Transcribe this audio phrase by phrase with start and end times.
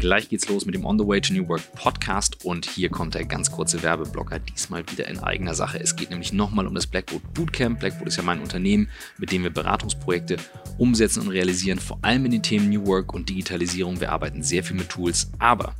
[0.00, 3.14] Gleich geht's los mit dem On the Way to New Work Podcast und hier kommt
[3.14, 5.78] der ganz kurze Werbeblocker, diesmal wieder in eigener Sache.
[5.78, 7.80] Es geht nämlich nochmal um das Blackboard Bootcamp.
[7.80, 10.38] Blackboard ist ja mein Unternehmen, mit dem wir Beratungsprojekte
[10.78, 14.00] umsetzen und realisieren, vor allem in den Themen New Work und Digitalisierung.
[14.00, 15.74] Wir arbeiten sehr viel mit Tools, aber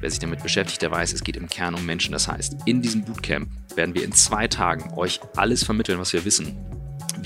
[0.00, 2.12] wer sich damit beschäftigt, der weiß, es geht im Kern um Menschen.
[2.12, 6.24] Das heißt, in diesem Bootcamp werden wir in zwei Tagen euch alles vermitteln, was wir
[6.24, 6.56] wissen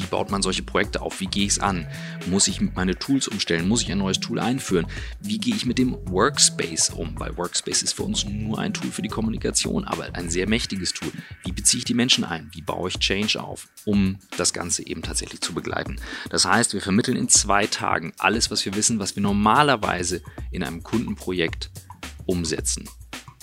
[0.02, 1.20] wie baut man solche Projekte auf?
[1.20, 1.86] Wie gehe ich es an?
[2.26, 3.68] Muss ich meine Tools umstellen?
[3.68, 4.86] Muss ich ein neues Tool einführen?
[5.20, 7.18] Wie gehe ich mit dem Workspace um?
[7.18, 10.92] Weil Workspace ist für uns nur ein Tool für die Kommunikation, aber ein sehr mächtiges
[10.92, 11.12] Tool.
[11.44, 12.50] Wie beziehe ich die Menschen ein?
[12.52, 15.96] Wie baue ich Change auf, um das Ganze eben tatsächlich zu begleiten?
[16.30, 20.64] Das heißt, wir vermitteln in zwei Tagen alles, was wir wissen, was wir normalerweise in
[20.64, 21.70] einem Kundenprojekt
[22.26, 22.88] umsetzen.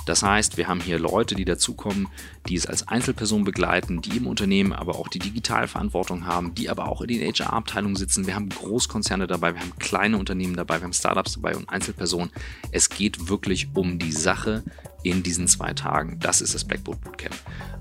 [0.09, 2.07] Das heißt, wir haben hier Leute, die dazukommen,
[2.47, 6.89] die es als Einzelperson begleiten, die im Unternehmen aber auch die Digitalverantwortung haben, die aber
[6.89, 8.25] auch in den HR-Abteilungen sitzen.
[8.25, 12.31] Wir haben Großkonzerne dabei, wir haben kleine Unternehmen dabei, wir haben Startups dabei und Einzelpersonen.
[12.71, 14.63] Es geht wirklich um die Sache
[15.03, 16.17] in diesen zwei Tagen.
[16.19, 17.35] Das ist das Blackboard Bootcamp.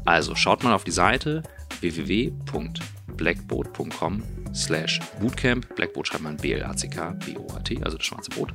[0.04, 1.42] Also schaut mal auf die Seite
[1.80, 4.22] www.blackboard.com
[4.54, 5.74] slash Bootcamp.
[5.76, 8.52] Blackboard schreibt man B-L-A-C-K, B-O-A-T, also das schwarze Boot.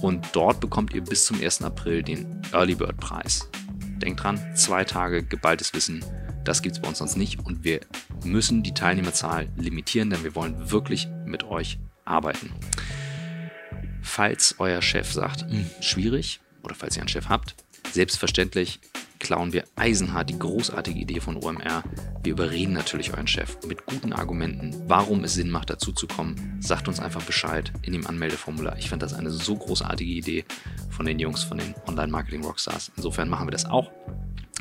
[0.00, 1.62] Und dort bekommt ihr bis zum 1.
[1.62, 3.48] April den Early Bird Preis.
[3.98, 6.04] Denkt dran, zwei Tage geballtes Wissen,
[6.44, 7.38] das gibt es bei uns sonst nicht.
[7.44, 7.80] Und wir
[8.24, 12.50] müssen die Teilnehmerzahl limitieren, denn wir wollen wirklich mit euch arbeiten.
[14.02, 17.54] Falls euer Chef sagt, hm, schwierig, oder falls ihr einen Chef habt,
[17.92, 18.80] selbstverständlich
[19.20, 21.84] klauen wir eisenhart die großartige Idee von OMR.
[22.24, 26.58] Wir überreden natürlich euren Chef mit guten Argumenten, warum es Sinn macht, dazu zu kommen.
[26.60, 28.76] Sagt uns einfach Bescheid in dem Anmeldeformular.
[28.78, 30.44] Ich fand das eine so großartige Idee
[30.90, 32.90] von den Jungs von den Online-Marketing-Rockstars.
[32.96, 33.92] Insofern machen wir das auch.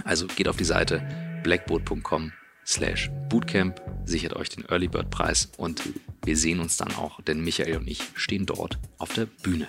[0.04, 1.02] Also geht auf die Seite
[1.44, 2.34] blackboard.com
[2.66, 5.82] slash bootcamp, sichert euch den Early Bird Preis und
[6.24, 9.68] wir sehen uns dann auch, denn Michael und ich stehen dort auf der Bühne.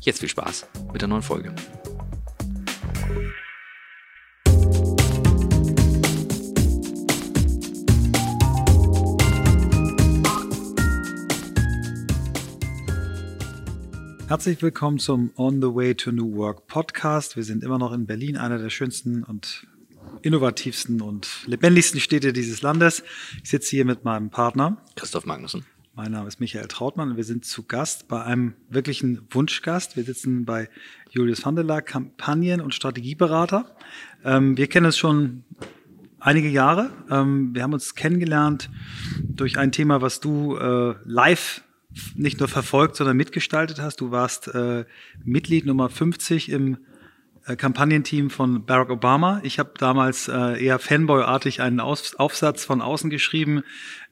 [0.00, 1.54] Jetzt viel Spaß mit der neuen Folge.
[14.28, 17.36] Herzlich willkommen zum On the Way to New Work Podcast.
[17.36, 19.68] Wir sind immer noch in Berlin, einer der schönsten und
[20.22, 23.04] innovativsten und lebendigsten Städte dieses Landes.
[23.44, 25.64] Ich sitze hier mit meinem Partner Christoph Magnussen.
[25.94, 29.96] Mein Name ist Michael Trautmann und wir sind zu Gast bei einem wirklichen Wunschgast.
[29.96, 30.68] Wir sitzen bei
[31.08, 33.76] Julius van der Vandeler, Kampagnen- und Strategieberater.
[34.24, 35.44] Ähm, wir kennen uns schon
[36.18, 36.90] einige Jahre.
[37.10, 38.70] Ähm, wir haben uns kennengelernt
[39.22, 41.62] durch ein Thema, was du äh, live
[42.14, 44.00] nicht nur verfolgt, sondern mitgestaltet hast.
[44.00, 44.84] Du warst äh,
[45.24, 46.78] Mitglied Nummer 50 im
[47.46, 49.40] äh, Kampagnenteam von Barack Obama.
[49.42, 53.62] Ich habe damals äh, eher Fanboy-artig einen Aus Aufsatz von außen geschrieben,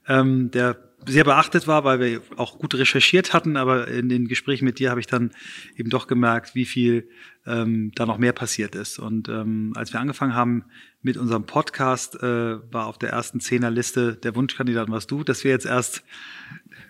[0.06, 4.64] ähm, der sehr beachtet war, weil wir auch gut recherchiert hatten, aber in den Gesprächen
[4.64, 5.32] mit dir habe ich dann
[5.76, 7.08] eben doch gemerkt, wie viel
[7.46, 8.98] ähm, da noch mehr passiert ist.
[8.98, 10.64] Und ähm, als wir angefangen haben
[11.02, 15.50] mit unserem Podcast, äh, war auf der ersten Zehnerliste der Wunschkandidat warst du, dass wir
[15.50, 16.04] jetzt erst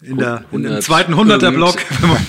[0.04, 1.76] in der dem zweiten Hunderter-Block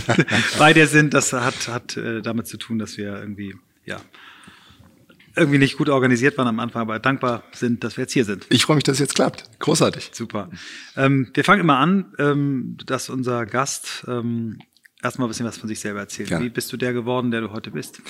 [0.58, 1.14] bei dir sind.
[1.14, 3.56] Das hat, hat äh, damit zu tun, dass wir irgendwie,
[3.86, 3.98] ja,
[5.36, 8.46] irgendwie nicht gut organisiert waren am Anfang, aber dankbar sind, dass wir jetzt hier sind.
[8.50, 9.44] Ich freue mich, dass es jetzt klappt.
[9.60, 10.12] Großartig.
[10.14, 10.50] Super.
[10.96, 14.60] Ähm, wir fangen immer an, ähm, dass unser Gast ähm,
[15.04, 16.30] erstmal ein bisschen was von sich selber erzählt.
[16.30, 16.42] Ja.
[16.42, 18.02] Wie bist du der geworden, der du heute bist?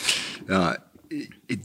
[0.47, 0.77] Ja,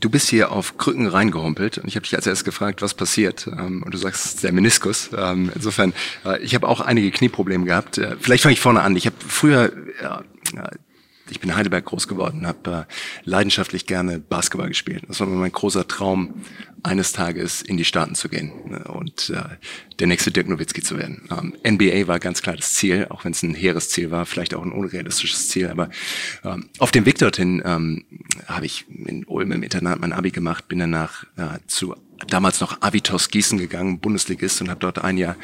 [0.01, 3.47] du bist hier auf Krücken reingehumpelt und ich habe dich als erstes gefragt, was passiert.
[3.47, 5.11] Ähm, und du sagst, der Meniskus.
[5.17, 5.93] Ähm, insofern,
[6.25, 7.99] äh, ich habe auch einige Knieprobleme gehabt.
[7.99, 8.97] Äh, vielleicht fange ich vorne an.
[8.97, 9.73] Ich habe früher
[11.31, 12.93] ich bin in Heidelberg groß geworden, habe äh,
[13.25, 15.05] leidenschaftlich gerne Basketball gespielt.
[15.09, 16.35] Das war mein großer Traum,
[16.83, 19.57] eines Tages in die Staaten zu gehen ne, und äh,
[19.99, 21.29] der nächste Dirk Nowitzki zu werden.
[21.31, 24.55] Ähm, NBA war ganz klar das Ziel, auch wenn es ein hehres Ziel war, vielleicht
[24.55, 25.69] auch ein unrealistisches Ziel.
[25.69, 25.91] Aber
[26.45, 28.05] ähm, auf dem Weg dorthin ähm,
[28.47, 31.95] habe ich in Ulm im Internat mein Abi gemacht, bin danach äh, zu
[32.29, 35.37] damals noch Avitos Gießen gegangen, Bundesligist und habe dort ein Jahr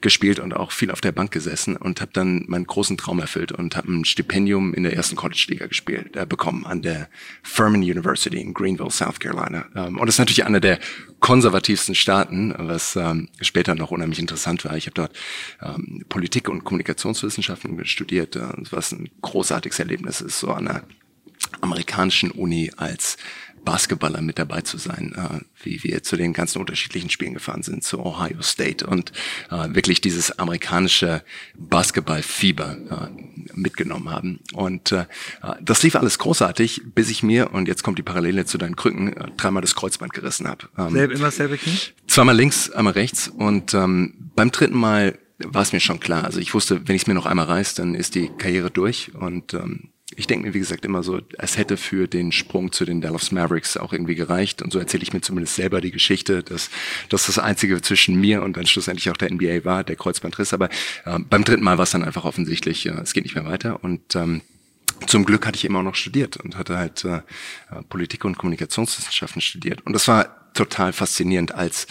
[0.00, 3.52] gespielt und auch viel auf der Bank gesessen und habe dann meinen großen Traum erfüllt
[3.52, 7.08] und habe ein Stipendium in der ersten College-Liga gespielt, äh, bekommen an der
[7.42, 9.66] Furman University in Greenville, South Carolina.
[9.74, 10.78] Ähm, und das ist natürlich einer der
[11.20, 14.76] konservativsten Staaten, was ähm, später noch unheimlich interessant war.
[14.76, 15.12] Ich habe dort
[15.62, 20.82] ähm, Politik und Kommunikationswissenschaften studiert, äh, was ein großartiges Erlebnis ist, so an einer
[21.60, 23.16] amerikanischen Uni als
[23.64, 27.84] Basketballer mit dabei zu sein, äh, wie wir zu den ganzen unterschiedlichen Spielen gefahren sind,
[27.84, 29.12] zu Ohio State und
[29.50, 31.22] äh, wirklich dieses amerikanische
[31.58, 34.40] Basketballfieber äh, mitgenommen haben.
[34.52, 35.06] Und äh,
[35.60, 39.16] das lief alles großartig, bis ich mir, und jetzt kommt die Parallele zu deinen Krücken,
[39.16, 40.68] äh, dreimal das Kreuzband gerissen habe.
[40.78, 41.78] Ähm, Selb, immer selbe Knie?
[42.06, 43.28] Zweimal links, einmal rechts.
[43.28, 46.24] Und ähm, beim dritten Mal war es mir schon klar.
[46.24, 49.14] Also ich wusste, wenn ich es mir noch einmal reiß, dann ist die Karriere durch
[49.14, 52.84] und ähm, ich denke mir, wie gesagt, immer so, es hätte für den Sprung zu
[52.84, 54.60] den Dallas Mavericks auch irgendwie gereicht.
[54.60, 56.68] Und so erzähle ich mir zumindest selber die Geschichte, dass,
[57.08, 60.52] dass das Einzige zwischen mir und dann schlussendlich auch der NBA war, der Kreuzbandriss.
[60.52, 60.68] Aber
[61.04, 63.84] äh, beim dritten Mal war es dann einfach offensichtlich, äh, es geht nicht mehr weiter.
[63.84, 64.40] Und ähm,
[65.06, 67.20] zum Glück hatte ich immer noch studiert und hatte halt äh,
[67.88, 69.86] Politik- und Kommunikationswissenschaften studiert.
[69.86, 71.86] Und das war total faszinierend als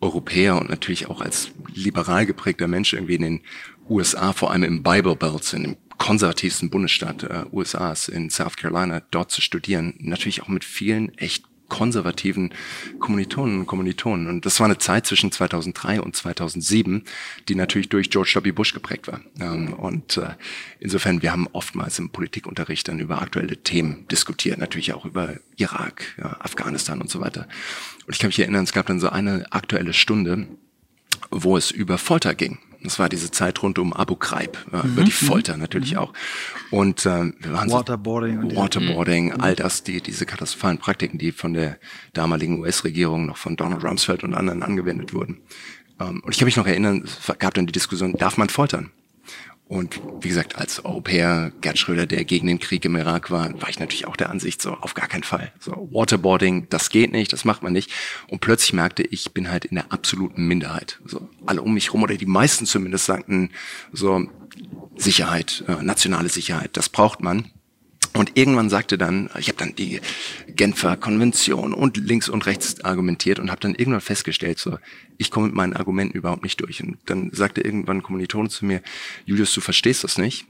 [0.00, 3.40] Europäer und natürlich auch als liberal geprägter Mensch irgendwie in den
[3.88, 9.02] USA, vor allem im Bible Belt, in dem konservativsten Bundesstaat äh, USAs, in South Carolina,
[9.12, 9.94] dort zu studieren.
[10.00, 12.52] Natürlich auch mit vielen echt konservativen
[12.98, 14.26] Kommilitonen und Kommilitonen.
[14.26, 17.04] Und das war eine Zeit zwischen 2003 und 2007,
[17.48, 18.50] die natürlich durch George W.
[18.50, 19.20] Bush geprägt war.
[19.38, 20.30] Ähm, und äh,
[20.80, 26.16] insofern, wir haben oftmals im Politikunterricht dann über aktuelle Themen diskutiert, natürlich auch über Irak,
[26.18, 27.46] ja, Afghanistan und so weiter.
[28.06, 30.48] Und ich kann mich erinnern, es gab dann so eine aktuelle Stunde,
[31.30, 32.58] wo es über Folter ging.
[32.84, 34.92] Das war diese Zeit rund um Abu Ghraib, äh, mhm.
[34.92, 35.26] über die mhm.
[35.26, 35.98] Folter natürlich mhm.
[35.98, 36.12] auch.
[36.70, 39.40] Und äh, wir waren Waterboarding, so, Waterboarding, mhm.
[39.40, 41.78] all das, die diese katastrophalen Praktiken, die von der
[42.12, 45.40] damaligen US-Regierung noch von Donald Rumsfeld und anderen angewendet wurden.
[46.00, 48.90] Ähm, und ich kann mich noch erinnern, es gab dann die Diskussion, darf man foltern?
[49.72, 53.70] Und wie gesagt, als Europäer, Gerd Schröder, der gegen den Krieg im Irak war, war
[53.70, 55.50] ich natürlich auch der Ansicht, so auf gar keinen Fall.
[55.60, 57.90] So Waterboarding, das geht nicht, das macht man nicht.
[58.28, 61.00] Und plötzlich merkte ich, ich bin halt in der absoluten Minderheit.
[61.06, 63.48] So alle um mich rum oder die meisten zumindest sagten
[63.92, 64.26] so
[64.96, 67.50] Sicherheit, äh, nationale Sicherheit, das braucht man.
[68.14, 70.00] Und irgendwann sagte dann, ich habe dann die
[70.48, 74.78] Genfer Konvention und links und rechts argumentiert und habe dann irgendwann festgestellt, so
[75.16, 76.82] ich komme mit meinen Argumenten überhaupt nicht durch.
[76.82, 78.82] Und dann sagte irgendwann ein Kommilitone zu mir,
[79.24, 80.46] Julius, du verstehst das nicht.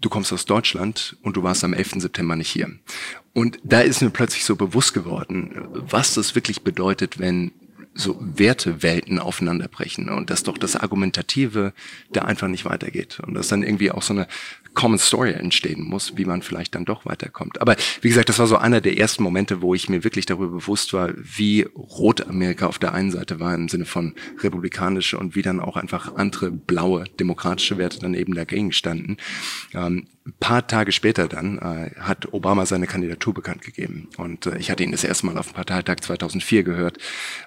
[0.00, 1.94] Du kommst aus Deutschland und du warst am 11.
[1.96, 2.70] September nicht hier.
[3.34, 7.52] Und da ist mir plötzlich so bewusst geworden, was das wirklich bedeutet, wenn
[7.94, 11.72] so Wertewelten aufeinanderbrechen und dass doch das Argumentative
[12.12, 14.28] da einfach nicht weitergeht und dass dann irgendwie auch so eine
[14.74, 17.60] Common Story entstehen muss, wie man vielleicht dann doch weiterkommt.
[17.60, 20.48] Aber wie gesagt, das war so einer der ersten Momente, wo ich mir wirklich darüber
[20.48, 25.34] bewusst war, wie rot Amerika auf der einen Seite war im Sinne von republikanische und
[25.34, 29.16] wie dann auch einfach andere blaue demokratische Werte dann eben dagegen standen.
[29.74, 34.58] Ähm, ein paar Tage später dann äh, hat Obama seine Kandidatur bekannt gegeben und äh,
[34.58, 36.98] ich hatte ihn das erste Mal auf dem Parteitag 2004 gehört,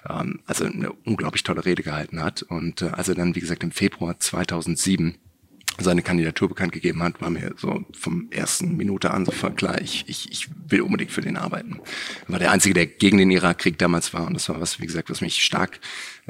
[0.08, 3.62] ähm, also eine unglaublich tolle Rede gehalten hat und äh, als er dann wie gesagt
[3.62, 5.14] im Februar 2007
[5.82, 10.04] seine Kandidatur bekannt gegeben hat, war mir so vom ersten Minute an sofort klar, ich,
[10.08, 11.80] ich, will unbedingt für den arbeiten.
[12.28, 15.10] War der Einzige, der gegen den Irakkrieg damals war und das war was, wie gesagt,
[15.10, 15.80] was mich stark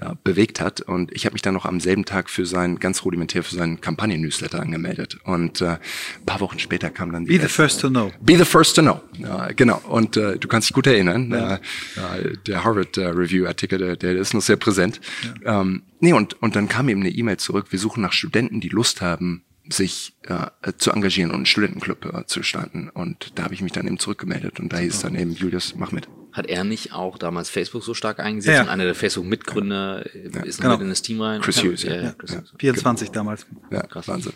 [0.01, 0.81] ja, bewegt hat.
[0.81, 3.81] Und ich habe mich dann noch am selben Tag für sein, ganz rudimentär für seinen
[3.81, 5.19] Kampagnen-Newsletter angemeldet.
[5.25, 7.37] Und äh, ein paar Wochen später kam dann die...
[7.37, 8.11] Be the first to know.
[8.21, 9.81] Be the first to know, ja, genau.
[9.89, 11.57] Und äh, du kannst dich gut erinnern, ja.
[11.57, 15.01] äh, der Harvard-Review-Artikel, der, der ist noch sehr präsent.
[15.45, 15.61] Ja.
[15.61, 18.71] Ähm, nee, und, und dann kam eben eine E-Mail zurück, wir suchen nach Studenten, die
[18.71, 22.89] Lust haben, sich äh, zu engagieren und einen Studentenclub äh, zu starten.
[22.89, 25.93] Und da habe ich mich dann eben zurückgemeldet und da hieß dann eben, Julius, mach
[25.93, 26.09] mit.
[26.33, 28.63] Hat er nicht auch damals Facebook so stark eingesetzt ja.
[28.63, 30.43] und einer der Facebook-Mitgründer ja.
[30.43, 30.77] ist noch genau.
[30.77, 31.41] mit in das Team rein?
[31.41, 31.95] Chris Hughes, ja.
[31.95, 32.13] ja.
[32.13, 33.13] Chris 24 genau.
[33.13, 33.47] damals.
[33.71, 34.09] Ja, Krass.
[34.09, 34.33] Wahnsinn.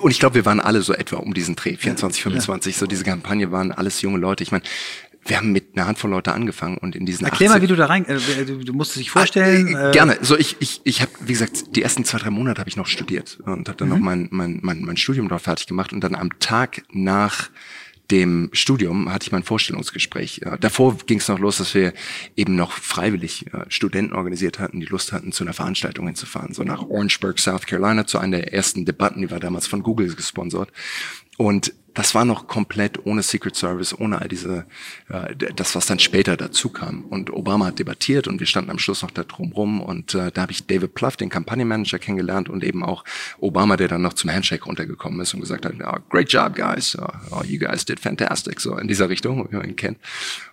[0.00, 3.04] Und ich glaube, wir waren alle so etwa um diesen Dreh, 24, 25, so diese
[3.04, 4.42] Kampagne waren alles junge Leute.
[4.42, 4.64] Ich meine,
[5.26, 7.76] wir haben mit einer Handvoll Leute angefangen und in diesen Erklär 80, mal, wie du
[7.76, 9.74] da rein, äh, du, du musst dich vorstellen.
[9.74, 10.18] Ah, äh, gerne.
[10.20, 12.86] So ich ich ich habe wie gesagt die ersten zwei drei Monate habe ich noch
[12.86, 13.94] studiert und habe dann mhm.
[13.94, 17.48] noch mein, mein mein mein Studium dort fertig gemacht und dann am Tag nach
[18.10, 20.42] dem Studium hatte ich mein Vorstellungsgespräch.
[20.60, 21.94] Davor ging es noch los, dass wir
[22.36, 26.52] eben noch freiwillig äh, Studenten organisiert hatten, die Lust hatten, zu einer Veranstaltung hinzufahren.
[26.52, 30.14] So nach Orangeburg, South Carolina, zu einer der ersten Debatten, die war damals von Google
[30.14, 30.70] gesponsert.
[31.38, 34.66] Und das war noch komplett ohne Secret Service, ohne all diese,
[35.08, 37.04] äh, das, was dann später dazu kam.
[37.04, 39.80] Und Obama hat debattiert und wir standen am Schluss noch da drum rum.
[39.80, 43.04] Und äh, da habe ich David Pluff, den Kampagnenmanager, kennengelernt und eben auch
[43.38, 46.96] Obama, der dann noch zum Handshake runtergekommen ist und gesagt hat, oh, great job, guys.
[47.30, 48.60] Oh, you guys did fantastic.
[48.60, 49.98] So in dieser Richtung, wie man ihn kennt.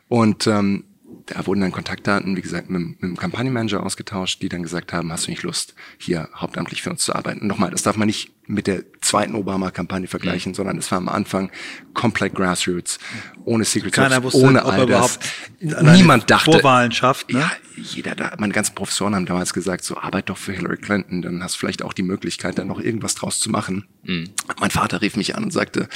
[0.10, 0.83] Und ähm,
[1.25, 5.12] da wurden dann Kontaktdaten, wie gesagt, mit, mit dem Kampagnenmanager ausgetauscht, die dann gesagt haben,
[5.12, 7.42] hast du nicht Lust, hier hauptamtlich für uns zu arbeiten?
[7.42, 10.56] Und nochmal, das darf man nicht mit der zweiten Obama-Kampagne vergleichen, mhm.
[10.56, 11.51] sondern es war am Anfang
[11.94, 13.00] komplett Grassroots,
[13.46, 15.20] ohne Secret Keiner wusste, ohne all das.
[15.60, 16.51] Niemand dachte.
[16.51, 17.40] Vorwahlen schafft, ne?
[17.40, 21.22] Ja, jeder da, meine ganzen Professoren haben damals gesagt, so arbeit doch für Hillary Clinton,
[21.22, 23.88] dann hast du vielleicht auch die Möglichkeit, da noch irgendwas draus zu machen.
[24.04, 24.30] Mhm.
[24.60, 25.88] Mein Vater rief mich an und sagte,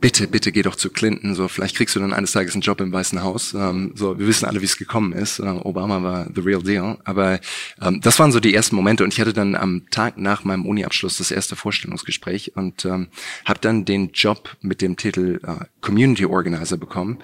[0.00, 2.80] bitte, bitte geh doch zu Clinton, so vielleicht kriegst du dann eines Tages einen Job
[2.80, 3.54] im Weißen Haus.
[3.54, 5.38] Ähm, so, wir wissen alle, wie es gekommen ist.
[5.38, 6.98] Äh, Obama war the real deal.
[7.04, 7.40] Aber
[7.80, 10.66] ähm, das waren so die ersten Momente und ich hatte dann am Tag nach meinem
[10.66, 13.08] Uni-Abschluss das erste Vorstellungsgespräch und ähm,
[13.44, 17.18] habe dann den Job mit dem Titel äh, Community Organizer bekommen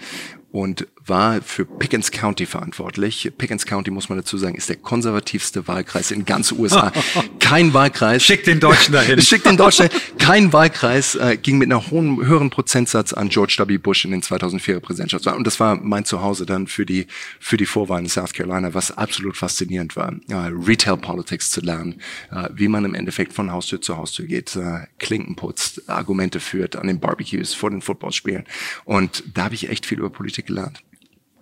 [0.54, 3.28] und war für Pickens County verantwortlich.
[3.36, 6.92] Pickens County, muss man dazu sagen, ist der konservativste Wahlkreis in ganz USA.
[7.40, 8.22] Kein Wahlkreis.
[8.22, 9.20] Schick den Deutschen dahin.
[9.22, 10.00] Schick den Deutschen dahin.
[10.18, 13.78] Kein Wahlkreis äh, ging mit einer hohen, höheren Prozentsatz an George W.
[13.78, 15.38] Bush in den 2004er Präsidentschaftswahlen.
[15.38, 17.08] Und das war mein Zuhause dann für die,
[17.40, 20.14] für die Vorwahlen in South Carolina, was absolut faszinierend war.
[20.28, 24.54] Äh, Retail Politics zu lernen, äh, wie man im Endeffekt von Haustür zu Haustür geht,
[24.54, 28.43] äh, Klinken putzt, Argumente führt an den Barbecues vor den Footballspielen.
[28.84, 30.82] Und da habe ich echt viel über Politik gelernt.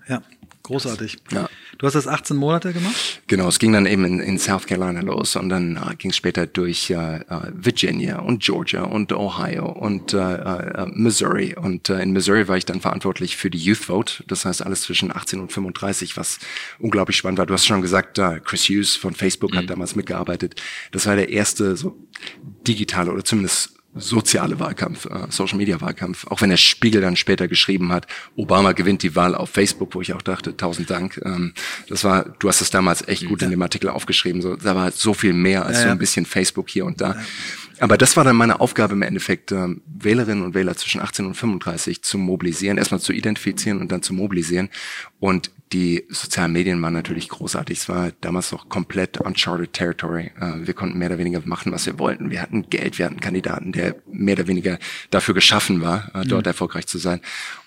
[0.08, 0.22] Ja,
[0.62, 1.18] großartig.
[1.30, 1.48] Ja.
[1.78, 3.22] Du hast das 18 Monate gemacht?
[3.26, 6.16] Genau, es ging dann eben in, in South Carolina los und dann äh, ging es
[6.16, 11.56] später durch äh, äh, Virginia und Georgia und Ohio und äh, äh, Missouri.
[11.56, 14.82] Und äh, in Missouri war ich dann verantwortlich für die Youth Vote, das heißt alles
[14.82, 16.38] zwischen 18 und 35, was
[16.78, 17.46] unglaublich spannend war.
[17.46, 19.58] Du hast schon gesagt, äh, Chris Hughes von Facebook mhm.
[19.58, 20.60] hat damals mitgearbeitet.
[20.92, 21.96] Das war der erste so
[22.66, 27.46] digitale oder zumindest soziale Wahlkampf, äh, Social Media Wahlkampf, auch wenn der Spiegel dann später
[27.46, 28.06] geschrieben hat,
[28.36, 31.20] Obama gewinnt die Wahl auf Facebook, wo ich auch dachte, tausend Dank.
[31.24, 31.52] Ähm,
[31.88, 33.46] das war, du hast es damals echt gut ja.
[33.46, 36.24] in dem Artikel aufgeschrieben, so, da war so viel mehr als ja, so ein bisschen
[36.24, 37.16] Facebook hier und da.
[37.80, 41.34] Aber das war dann meine Aufgabe im Endeffekt, ähm, Wählerinnen und Wähler zwischen 18 und
[41.34, 44.70] 35 zu mobilisieren, erstmal zu identifizieren und dann zu mobilisieren.
[45.18, 47.78] Und die sozialen Medien waren natürlich großartig.
[47.78, 50.30] Es war damals noch komplett uncharted territory.
[50.38, 52.30] Äh, wir konnten mehr oder weniger machen, was wir wollten.
[52.30, 54.78] Wir hatten Geld, wir hatten Kandidaten, der mehr oder weniger
[55.10, 56.50] dafür geschaffen war, äh, dort mhm.
[56.50, 57.20] erfolgreich zu sein.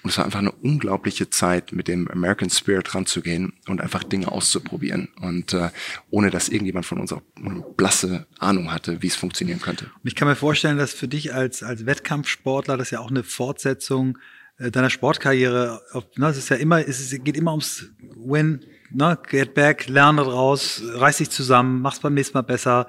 [0.04, 4.32] Und es war einfach eine unglaubliche Zeit, mit dem American Spirit ranzugehen und einfach Dinge
[4.32, 5.10] auszuprobieren.
[5.22, 5.70] Und äh,
[6.12, 9.86] ohne dass irgendjemand von uns auch eine blasse Ahnung hatte, wie es funktionieren könnte.
[9.86, 13.24] Und ich kann mir vorstellen, dass für dich als, als Wettkampfsportler das ja auch eine
[13.24, 14.20] Fortsetzung
[14.58, 15.82] deiner Sportkarriere,
[16.16, 20.82] ne, es ist ja immer, es geht immer ums Win, ne, get back, lerne draus,
[20.86, 22.88] reiß dich zusammen, mach's beim nächsten Mal besser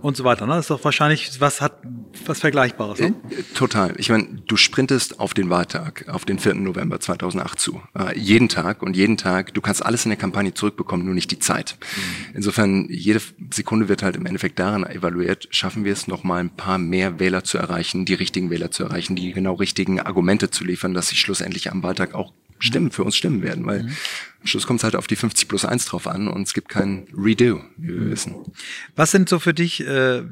[0.00, 0.46] und so weiter.
[0.46, 0.54] Ne?
[0.54, 1.82] Das ist doch wahrscheinlich was hat
[2.26, 3.00] was Vergleichbares.
[3.00, 3.14] Ne?
[3.30, 3.94] Äh, total.
[3.98, 6.54] Ich meine, du sprintest auf den Wahltag, auf den 4.
[6.54, 7.82] November 2008 zu.
[7.98, 11.30] Äh, jeden Tag und jeden Tag, du kannst alles in der Kampagne zurückbekommen, nur nicht
[11.30, 11.76] die Zeit.
[11.80, 12.34] Mhm.
[12.34, 13.20] Insofern, jede
[13.52, 17.18] Sekunde wird halt im Endeffekt daran evaluiert, schaffen wir es noch mal ein paar mehr
[17.18, 21.08] Wähler zu erreichen, die richtigen Wähler zu erreichen, die genau richtigen Argumente zu liefern, dass
[21.08, 23.96] sie schlussendlich am Wahltag auch stimmen, für uns stimmen werden, weil mhm.
[24.42, 26.68] Am Schluss kommt es halt auf die 50 plus 1 drauf an und es gibt
[26.68, 28.34] kein Redo, wie wir wissen.
[28.96, 30.22] Was sind so für dich, äh,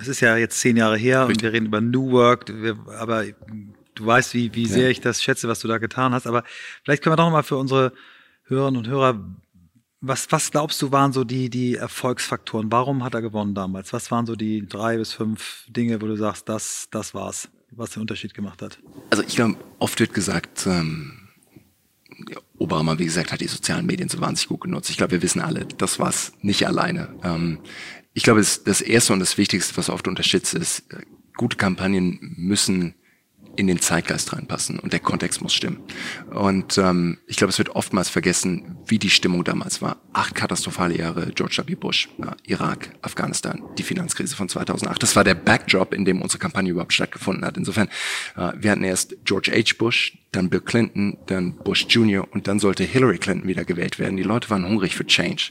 [0.00, 1.36] es ist ja jetzt zehn Jahre her Richtig.
[1.36, 3.24] und wir reden über New Work, wir, aber
[3.94, 4.90] du weißt, wie, wie sehr ja.
[4.90, 6.44] ich das schätze, was du da getan hast, aber
[6.84, 7.92] vielleicht können wir doch mal für unsere
[8.44, 9.20] Hörerinnen und Hörer
[10.00, 12.70] was, was glaubst du, waren so die, die Erfolgsfaktoren?
[12.70, 13.92] Warum hat er gewonnen damals?
[13.92, 17.90] Was waren so die drei bis fünf Dinge, wo du sagst, das, das war's, was
[17.90, 18.78] den Unterschied gemacht hat?
[19.10, 21.27] Also ich glaube, oft wird gesagt, ähm,
[22.58, 24.90] Obama, wie gesagt, hat die sozialen Medien so wahnsinnig gut genutzt.
[24.90, 27.08] Ich glaube, wir wissen alle, das war es nicht alleine.
[27.22, 27.58] Ähm,
[28.14, 31.02] ich glaube, das, das Erste und das Wichtigste, was oft unterschätzt ist, äh,
[31.36, 32.94] gute Kampagnen müssen
[33.58, 35.80] in den Zeitgeist reinpassen und der Kontext muss stimmen.
[36.30, 39.96] Und ähm, ich glaube, es wird oftmals vergessen, wie die Stimmung damals war.
[40.12, 41.74] Acht katastrophale Jahre George W.
[41.74, 45.02] Bush, ja, Irak, Afghanistan, die Finanzkrise von 2008.
[45.02, 47.56] Das war der Backdrop, in dem unsere Kampagne überhaupt stattgefunden hat.
[47.56, 47.88] Insofern,
[48.36, 49.74] äh, wir hatten erst George H.
[49.76, 52.26] Bush, dann Bill Clinton, dann Bush Jr.
[52.30, 54.16] und dann sollte Hillary Clinton wieder gewählt werden.
[54.16, 55.50] Die Leute waren hungrig für Change.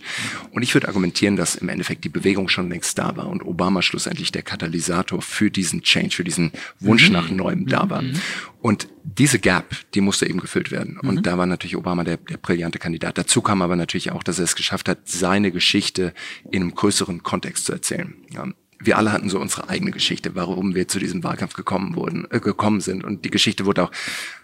[0.52, 3.82] Und ich würde argumentieren, dass im Endeffekt die Bewegung schon längst da war und Obama
[3.82, 7.14] schlussendlich der Katalysator für diesen Change, für diesen Wunsch mhm.
[7.14, 7.97] nach Neuem da war.
[8.01, 8.22] Mhm.
[8.62, 11.00] Und diese Gap, die musste eben gefüllt werden.
[11.00, 11.24] Und mhm.
[11.24, 13.18] da war natürlich Obama der, der brillante Kandidat.
[13.18, 16.13] Dazu kam aber natürlich auch, dass er es geschafft hat, seine Geschichte
[16.51, 18.16] in einem größeren Kontext zu erzählen.
[18.30, 18.46] Ja
[18.80, 22.39] wir alle hatten so unsere eigene Geschichte, warum wir zu diesem Wahlkampf gekommen wurden, äh,
[22.39, 23.04] gekommen sind.
[23.04, 23.92] Und die Geschichte wurde auch,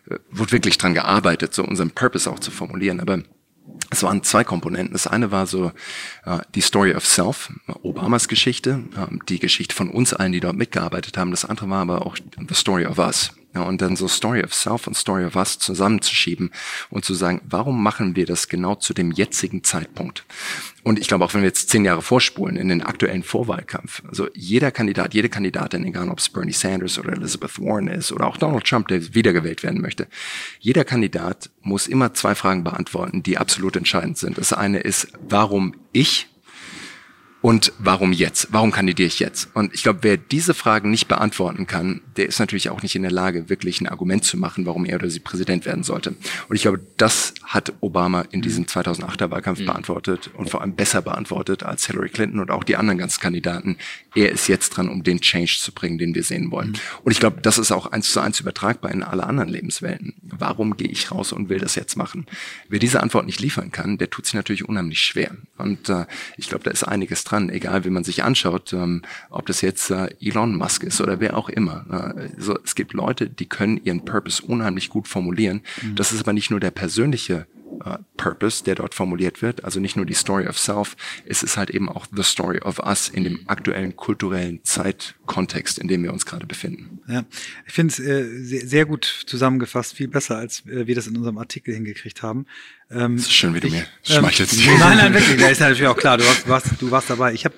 [0.10, 3.00] äh, wurde wirklich dran gearbeitet, so unseren Purpose auch zu formulieren.
[3.00, 3.20] Aber
[3.90, 4.94] es waren zwei Komponenten.
[4.94, 5.72] Das eine war so
[6.26, 10.56] äh, die Story of Self, Obamas Geschichte, äh, die Geschichte von uns allen, die dort
[10.56, 11.32] mitgearbeitet haben.
[11.32, 13.34] Das andere war aber auch the Story of Us.
[13.56, 16.52] Ja, und dann so Story of Self und Story of Us zusammenzuschieben
[16.90, 20.26] und zu sagen, warum machen wir das genau zu dem jetzigen Zeitpunkt?
[20.82, 24.28] Und ich glaube, auch wenn wir jetzt zehn Jahre vorspulen in den aktuellen Vorwahlkampf, also
[24.34, 28.38] jeder Kandidat, jede Kandidatin, egal ob es Bernie Sanders oder Elizabeth Warren ist oder auch
[28.38, 30.08] Donald Trump, der wiedergewählt werden möchte,
[30.60, 34.40] jeder Kandidat muss immer zwei Fragen beantworten, die absolut entscheidend sind.
[34.40, 36.33] Das eine ist, warum ich
[37.44, 38.48] Und warum jetzt?
[38.52, 39.50] Warum kandidiere ich jetzt?
[39.54, 43.02] Und ich glaube, wer diese Fragen nicht beantworten kann, der ist natürlich auch nicht in
[43.02, 46.16] der Lage, wirklich ein Argument zu machen, warum er oder sie Präsident werden sollte.
[46.48, 49.66] Und ich glaube, das hat Obama in diesem 2008er Wahlkampf mhm.
[49.66, 53.76] beantwortet und vor allem besser beantwortet als Hillary Clinton und auch die anderen ganzen Kandidaten.
[54.16, 56.70] Er ist jetzt dran, um den Change zu bringen, den wir sehen wollen.
[56.70, 56.76] Mhm.
[57.04, 60.14] Und ich glaube, das ist auch eins zu eins übertragbar in alle anderen Lebenswelten.
[60.22, 62.26] Warum gehe ich raus und will das jetzt machen?
[62.70, 65.32] Wer diese Antwort nicht liefern kann, der tut sich natürlich unheimlich schwer.
[65.58, 66.06] Und äh,
[66.38, 69.90] ich glaube, da ist einiges dran, egal wie man sich anschaut, ähm, ob das jetzt
[69.92, 72.16] äh, Elon Musk ist oder wer auch immer.
[72.18, 75.62] Äh, so, es gibt Leute, die können ihren Purpose unheimlich gut formulieren.
[75.82, 75.96] Mhm.
[75.96, 77.48] Das ist aber nicht nur der persönliche
[77.86, 79.64] uh, Purpose, der dort formuliert wird.
[79.64, 82.80] Also nicht nur die Story of Self, es ist halt eben auch the story of
[82.80, 87.00] us in dem aktuellen kulturellen Zeitkontext, in dem wir uns gerade befinden.
[87.08, 87.26] Ja,
[87.66, 91.18] ich finde es äh, sehr, sehr, gut zusammengefasst, viel besser, als äh, wir das in
[91.18, 92.46] unserem Artikel hingekriegt haben.
[92.92, 94.54] Ähm, das ist schön, wie du ich, mir ähm, schmeichelst.
[94.54, 97.34] Ähm, nein, nein, wirklich, das ist natürlich auch klar, du warst, warst, du warst dabei.
[97.34, 97.56] Ich habe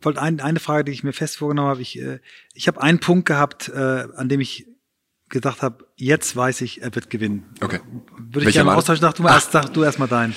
[0.00, 1.82] wollte ein, eine Frage, die ich mir fest vorgenommen habe.
[1.82, 2.18] Ich, äh,
[2.54, 4.66] ich habe einen Punkt gehabt, äh, an dem ich
[5.32, 7.44] gedacht habe, jetzt weiß ich, er wird gewinnen.
[7.60, 7.80] Okay.
[8.30, 9.00] Würde ich gerne austauschen.
[9.00, 10.36] Sag du, erst, sag du erstmal deinen.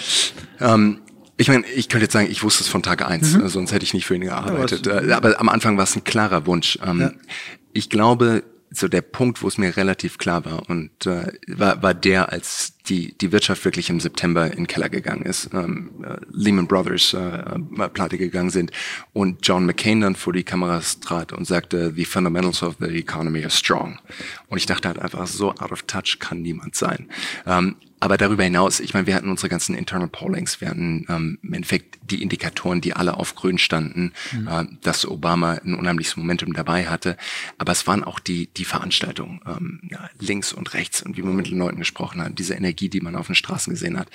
[0.59, 1.01] Ähm,
[1.37, 3.47] ich meine, ich könnte jetzt sagen, ich wusste es von Tag eins, mhm.
[3.47, 4.87] sonst hätte ich nicht für ihn gearbeitet.
[4.87, 6.79] Ja, äh, aber am Anfang war es ein klarer Wunsch.
[6.83, 7.11] Ähm, ja.
[7.73, 11.93] Ich glaube, so der Punkt, wo es mir relativ klar war und äh, war, war
[11.93, 16.17] der, als die, die Wirtschaft wirklich im September in den Keller gegangen ist, ähm, äh,
[16.31, 18.71] Lehman Brothers äh, äh, pleite gegangen sind
[19.13, 23.41] und John McCain dann vor die Kameras trat und sagte, the fundamentals of the economy
[23.41, 23.99] are strong.
[24.47, 27.09] Und ich dachte halt einfach, so out of touch kann niemand sein.
[27.45, 27.75] Ähm,
[28.05, 31.53] aber darüber hinaus, ich meine, wir hatten unsere ganzen Internal Pollings, wir hatten ähm, im
[31.53, 34.47] Endeffekt die Indikatoren, die alle auf grün standen, mhm.
[34.47, 37.17] äh, dass Obama ein unheimliches Momentum dabei hatte.
[37.57, 41.35] Aber es waren auch die, die Veranstaltungen, ähm, ja, links und rechts und wie man
[41.35, 44.09] mit den Leuten gesprochen hat, diese Energie, die man auf den Straßen gesehen hat.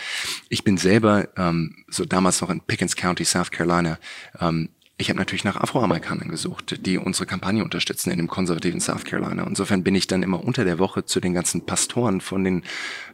[0.48, 3.98] Ich bin selber ähm, so damals noch in Pickens County, South Carolina,
[4.40, 9.04] ähm, ich habe natürlich nach Afroamerikanern gesucht, die unsere Kampagne unterstützen in dem konservativen South
[9.04, 9.46] Carolina.
[9.46, 12.62] Insofern bin ich dann immer unter der Woche zu den ganzen Pastoren von den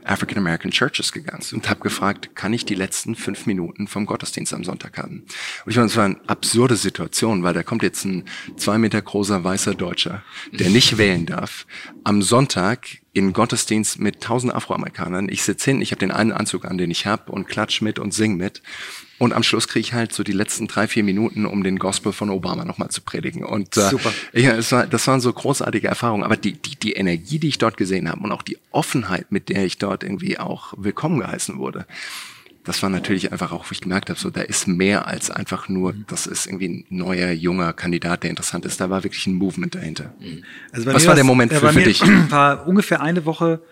[0.03, 4.53] African American Churches gegangen und habe gefragt, kann ich die letzten fünf Minuten vom Gottesdienst
[4.53, 5.27] am Sonntag haben?
[5.65, 8.25] Und ich meine, es war eine absurde Situation, weil da kommt jetzt ein
[8.57, 11.69] zwei Meter großer weißer Deutscher, der nicht wählen darf,
[12.03, 15.31] am Sonntag in Gottesdienst mit tausend Afroamerikanern.
[15.31, 17.99] Ich sitze hin, ich habe den einen Anzug an, den ich habe und klatsch mit
[17.99, 18.61] und sing mit.
[19.19, 22.13] Und am Schluss kriege ich halt so die letzten drei, vier Minuten, um den Gospel
[22.13, 23.43] von Obama nochmal zu predigen.
[23.43, 24.13] Und äh, Super.
[24.35, 26.25] Ja, es war, das waren so großartige Erfahrungen.
[26.25, 29.49] Aber die, die, die Energie, die ich dort gesehen habe und auch die Offenheit, mit
[29.49, 31.87] der ich dort irgendwie auch willkommen geheißen wurde,
[32.67, 35.69] das war natürlich einfach auch, wo ich gemerkt habe, so da ist mehr als einfach
[35.69, 36.05] nur, mhm.
[36.09, 38.81] das ist irgendwie ein neuer, junger Kandidat, der interessant ist.
[38.81, 40.13] Da war wirklich ein Movement dahinter.
[40.21, 40.45] Mhm.
[40.73, 42.03] Also Was war der Moment für, für dich?
[42.31, 43.63] War ungefähr eine Woche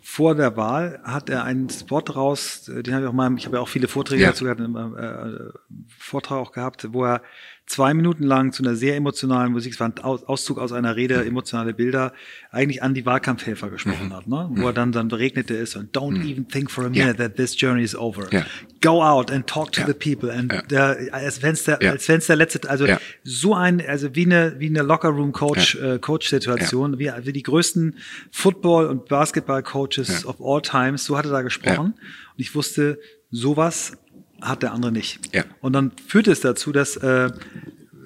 [0.00, 3.56] vor der Wahl hat er einen Spot raus, den habe ich auch mal, ich habe
[3.56, 4.30] ja auch viele Vorträge ja.
[4.30, 5.52] dazu gehabt, einen äh,
[5.98, 7.20] Vortrag auch gehabt, wo er
[7.68, 11.24] zwei Minuten lang zu einer sehr emotionalen Musik, es war ein Auszug aus einer Rede,
[11.24, 12.12] emotionale Bilder,
[12.50, 14.16] eigentlich an die Wahlkampfhelfer gesprochen mhm.
[14.16, 14.50] hat, ne?
[14.52, 16.30] wo er dann, dann beregnete ist und don't mhm.
[16.30, 17.28] even think for a minute yeah.
[17.28, 18.32] that this journey is over.
[18.32, 18.46] Yeah.
[18.80, 19.86] Go out and talk to yeah.
[19.86, 22.86] the people and uh, als wenn es der, als wenn es der letzte, also
[23.22, 27.32] so ein, also wie eine, wie eine Locker Room Coach, äh, Coach Situation, wie, wie
[27.32, 27.96] die größten
[28.30, 32.98] Football und Basketball Coaches of all times, so hat er da gesprochen und ich wusste,
[33.30, 33.92] sowas
[34.40, 35.34] hat der andere nicht.
[35.34, 35.44] Ja.
[35.60, 37.30] Und dann führte es dazu, dass äh,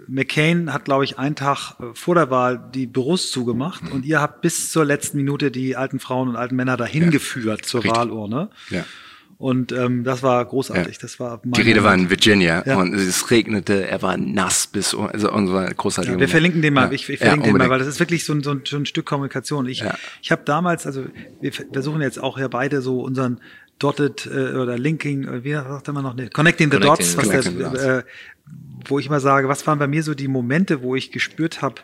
[0.08, 3.92] McCain hat, glaube ich, einen Tag äh, vor der Wahl die Büros zugemacht mhm.
[3.92, 7.10] und ihr habt bis zur letzten Minute die alten Frauen und alten Männer dahin ja.
[7.10, 7.98] geführt zur Richtig.
[7.98, 8.50] Wahlurne.
[8.70, 8.84] Ja.
[9.42, 10.94] Und ähm, das war großartig.
[10.94, 11.02] Ja.
[11.02, 12.76] Das war die Rede war in Virginia ja.
[12.76, 16.12] und es regnete, er war nass bis also und so war großartig.
[16.12, 18.34] Ja, wir verlinken den mal, ich, ich verlinke den mal, weil das ist wirklich so
[18.34, 19.66] ein, so ein, so ein Stück Kommunikation.
[19.66, 19.82] Ich,
[20.22, 21.06] ich habe damals, also
[21.40, 23.40] wir versuchen jetzt auch ja beide so unseren
[23.82, 26.16] Dotted äh, oder Linking, äh, wie sagt man noch?
[26.32, 28.02] Connecting the Connecting, Dots, was Connecting das, äh,
[28.86, 31.76] wo ich immer sage, was waren bei mir so die Momente, wo ich gespürt habe,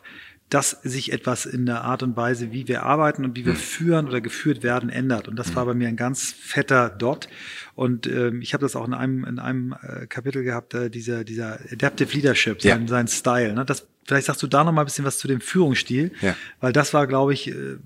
[0.49, 3.59] dass sich etwas in der Art und Weise, wie wir arbeiten und wie wir mhm.
[3.59, 5.29] führen oder geführt werden, ändert.
[5.29, 5.57] Und das mhm.
[5.57, 7.29] war bei mir ein ganz fetter Dot.
[7.75, 11.25] Und ähm, ich habe das auch in einem, in einem äh, Kapitel gehabt, äh, dieser,
[11.25, 12.89] dieser Adaptive Leadership, sein, ja.
[12.89, 13.53] sein Style.
[13.53, 13.65] Ne?
[13.67, 16.35] Das, vielleicht sagst du da noch mal ein bisschen was zu dem Führungsstil, ja.
[16.61, 17.77] weil das war, glaube ich, äh,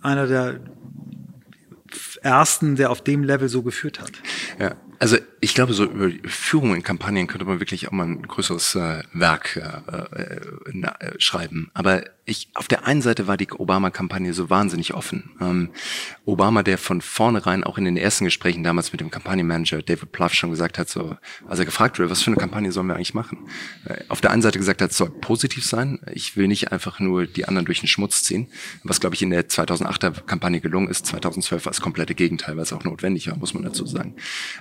[0.00, 0.60] einer der
[2.22, 4.12] ersten, der auf dem Level so geführt hat.
[4.58, 8.22] Ja, also ich glaube, so über Führung in Kampagnen könnte man wirklich auch mal ein
[8.22, 11.70] größeres äh, Werk äh, äh, äh schreiben.
[11.74, 15.30] Aber ich, auf der einen Seite war die Obama-Kampagne so wahnsinnig offen.
[15.40, 15.70] Ähm,
[16.26, 20.34] Obama, der von vornherein auch in den ersten Gesprächen damals mit dem Kampagnenmanager David Pluff
[20.34, 23.14] schon gesagt hat, so, als er gefragt wurde, was für eine Kampagne sollen wir eigentlich
[23.14, 23.38] machen?
[23.84, 26.00] Äh, auf der einen Seite gesagt hat, es soll positiv sein.
[26.12, 28.48] Ich will nicht einfach nur die anderen durch den Schmutz ziehen,
[28.82, 31.06] was glaube ich in der 2008er Kampagne gelungen ist.
[31.06, 34.16] 2012 war das komplette Gegenteil, weil es auch notwendig war, muss man dazu sagen.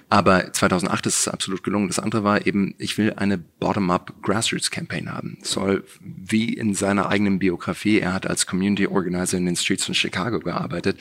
[0.09, 1.87] Aber 2008 ist es absolut gelungen.
[1.87, 5.37] Das andere war eben, ich will eine Bottom-up Grassroots Campaign haben.
[5.41, 9.95] Soll wie in seiner eigenen Biografie, er hat als Community Organizer in den Streets von
[9.95, 10.99] Chicago gearbeitet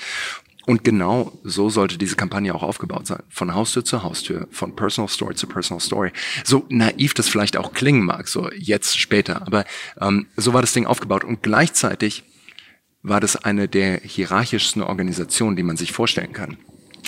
[0.67, 3.23] und genau so sollte diese Kampagne auch aufgebaut sein.
[3.29, 6.11] Von Haustür zu Haustür, von Personal Story zu Personal Story.
[6.45, 9.47] So naiv das vielleicht auch klingen mag, so jetzt später.
[9.47, 9.65] Aber
[10.01, 11.23] ähm, so war das Ding aufgebaut.
[11.23, 12.25] Und gleichzeitig
[13.03, 16.59] war das eine der hierarchischsten Organisationen, die man sich vorstellen kann.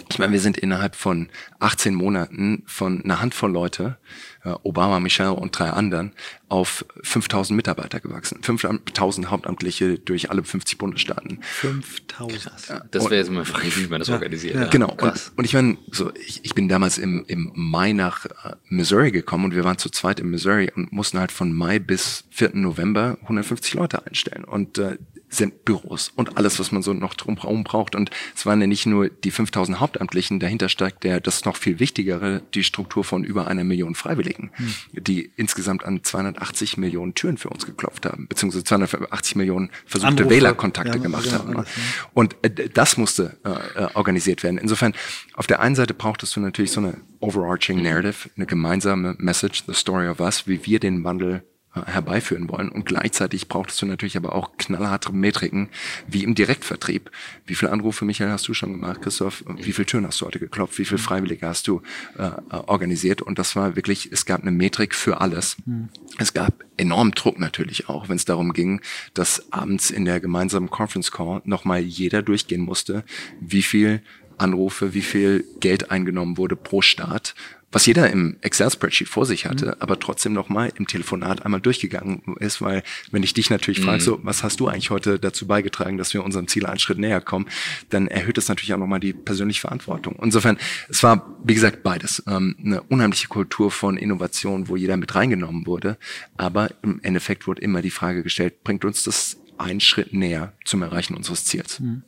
[0.08, 3.98] Ich meine, wir sind innerhalb von 18 Monaten von einer Handvoll Leute,
[4.44, 6.12] äh, Obama, Michelle und drei anderen,
[6.48, 8.42] auf 5000 Mitarbeiter gewachsen.
[8.42, 11.40] 5000 Hauptamtliche durch alle 50 Bundesstaaten.
[11.42, 12.52] 5000.
[12.90, 14.54] Das wäre jetzt mal eine Frage, wie man das ja, organisiert.
[14.54, 14.66] Ja.
[14.68, 14.90] Genau.
[14.90, 19.10] Und, und, ich meine, so, ich, ich bin damals im, im Mai nach äh, Missouri
[19.10, 22.50] gekommen und wir waren zu zweit in Missouri und mussten halt von Mai bis 4.
[22.54, 24.44] November 150 Leute einstellen.
[24.44, 24.96] Und äh,
[25.30, 27.94] sind Büros und alles, was man so noch drumherum braucht.
[27.94, 31.80] Und es waren ja nicht nur die 5000 Hauptamtlichen, dahinter steigt der, das noch viel
[31.80, 34.74] wichtigere, die Struktur von über einer Million Freiwilligen, hm.
[34.92, 36.02] die insgesamt an
[36.38, 40.30] 280 Millionen Türen für uns geklopft haben, beziehungsweise 280 Millionen versuchte Anrufe.
[40.30, 41.56] Wählerkontakte ja, gemacht genau, haben.
[41.56, 41.82] Alles, ja.
[42.14, 44.58] Und äh, das musste äh, äh, organisiert werden.
[44.58, 44.94] Insofern,
[45.34, 49.74] auf der einen Seite brauchtest du natürlich so eine overarching narrative, eine gemeinsame Message, the
[49.74, 51.42] story of us, wie wir den Wandel
[51.86, 52.68] herbeiführen wollen.
[52.68, 55.68] Und gleichzeitig brauchtest du natürlich aber auch knallharte Metriken,
[56.06, 57.10] wie im Direktvertrieb.
[57.46, 59.44] Wie viele Anrufe, Michael, hast du schon gemacht, Christoph?
[59.56, 60.78] Wie viele Türen hast du heute geklopft?
[60.78, 61.82] Wie viele Freiwillige hast du
[62.18, 62.30] äh, äh,
[62.66, 63.22] organisiert?
[63.22, 65.56] Und das war wirklich, es gab eine Metrik für alles.
[65.66, 65.88] Mhm.
[66.18, 68.80] Es gab enormen Druck natürlich auch, wenn es darum ging,
[69.14, 73.04] dass abends in der gemeinsamen Conference Call nochmal jeder durchgehen musste,
[73.40, 74.02] wie viel
[74.38, 77.34] Anrufe, wie viel Geld eingenommen wurde pro Start
[77.70, 79.74] was jeder im Excel-Spreadsheet vor sich hatte, mhm.
[79.80, 83.84] aber trotzdem nochmal im Telefonat einmal durchgegangen ist, weil wenn ich dich natürlich mhm.
[83.84, 86.98] frage, so, was hast du eigentlich heute dazu beigetragen, dass wir unserem Ziel einen Schritt
[86.98, 87.46] näher kommen,
[87.90, 90.16] dann erhöht das natürlich auch nochmal die persönliche Verantwortung.
[90.22, 92.22] Insofern, es war, wie gesagt, beides.
[92.26, 95.98] Ähm, eine unheimliche Kultur von Innovation, wo jeder mit reingenommen wurde,
[96.36, 100.82] aber im Endeffekt wurde immer die Frage gestellt, bringt uns das einen Schritt näher zum
[100.82, 101.80] Erreichen unseres Ziels.
[101.80, 102.04] Mhm.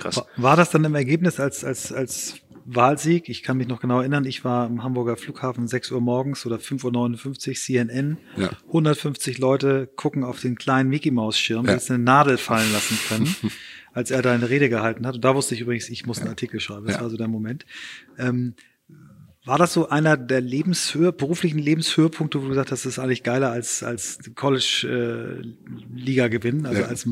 [0.00, 0.22] Krass.
[0.36, 3.28] War das dann im Ergebnis als, als, als Wahlsieg.
[3.28, 6.56] Ich kann mich noch genau erinnern, ich war im Hamburger Flughafen 6 Uhr morgens oder
[6.56, 8.16] 5.59 Uhr CNN.
[8.36, 8.50] Ja.
[8.66, 11.72] 150 Leute gucken auf den kleinen Mickey Maus Schirm, ja.
[11.72, 13.34] die jetzt eine Nadel fallen lassen können,
[13.92, 15.16] als er da eine Rede gehalten hat.
[15.16, 16.86] Und da wusste ich übrigens, ich muss einen Artikel schreiben.
[16.86, 17.66] Das war so der Moment.
[18.18, 18.54] Ähm,
[19.44, 23.22] war das so einer der Lebenshöhe, beruflichen Lebenshöhepunkte, wo du gesagt hast, das ist eigentlich
[23.22, 27.06] geiler als, als College-Liga-Gewinn, äh, also als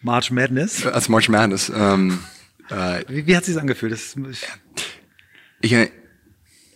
[0.00, 0.86] March Madness?
[0.86, 1.72] Als March Madness.
[1.74, 2.20] Ähm,
[2.70, 3.92] äh, wie, wie hat sich angefühlt?
[3.92, 4.16] Das,
[5.60, 5.76] ich,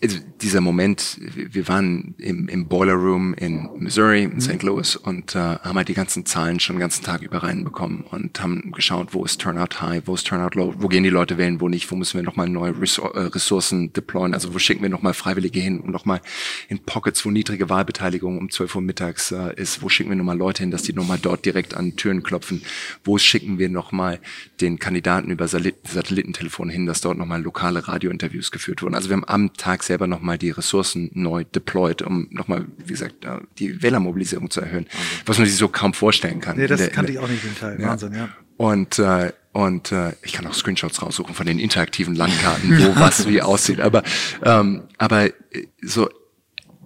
[0.02, 4.62] also dieser Moment, wir waren im, im Boiler Room in Missouri, in St.
[4.62, 4.68] Mhm.
[4.68, 8.40] Louis und äh, haben halt die ganzen Zahlen schon den ganzen Tag über reinbekommen und
[8.40, 11.60] haben geschaut, wo ist Turnout High, wo ist Turnout Low, wo gehen die Leute wählen,
[11.60, 15.14] wo nicht, wo müssen wir nochmal neue äh, Ressourcen deployen, also wo schicken wir nochmal
[15.14, 16.20] Freiwillige hin und nochmal
[16.68, 20.38] in Pockets, wo niedrige Wahlbeteiligung um 12 Uhr mittags äh, ist, wo schicken wir nochmal
[20.38, 22.62] Leute hin, dass die nochmal dort direkt an Türen klopfen,
[23.02, 24.20] wo schicken wir nochmal
[24.60, 28.94] den Kandidaten über Satellitentelefon hin, dass dort nochmal lokale Radiointerviews geführt wurden.
[28.94, 33.26] Also wir haben am Tag selber nochmal die Ressourcen neu deployed, um nochmal, wie gesagt,
[33.58, 35.22] die Wählermobilisierung zu erhöhen, okay.
[35.26, 36.56] was man sich so kaum vorstellen kann.
[36.56, 37.80] Nee, das der, kannte ich auch nicht den Teil.
[37.80, 37.88] Ja.
[37.88, 38.28] Wahnsinn, ja.
[38.56, 43.28] Und, äh, und äh, ich kann auch Screenshots raussuchen von den interaktiven Landkarten, wo was
[43.28, 43.80] wie aussieht.
[43.80, 44.02] Aber,
[44.44, 45.32] ähm, aber äh,
[45.80, 46.08] so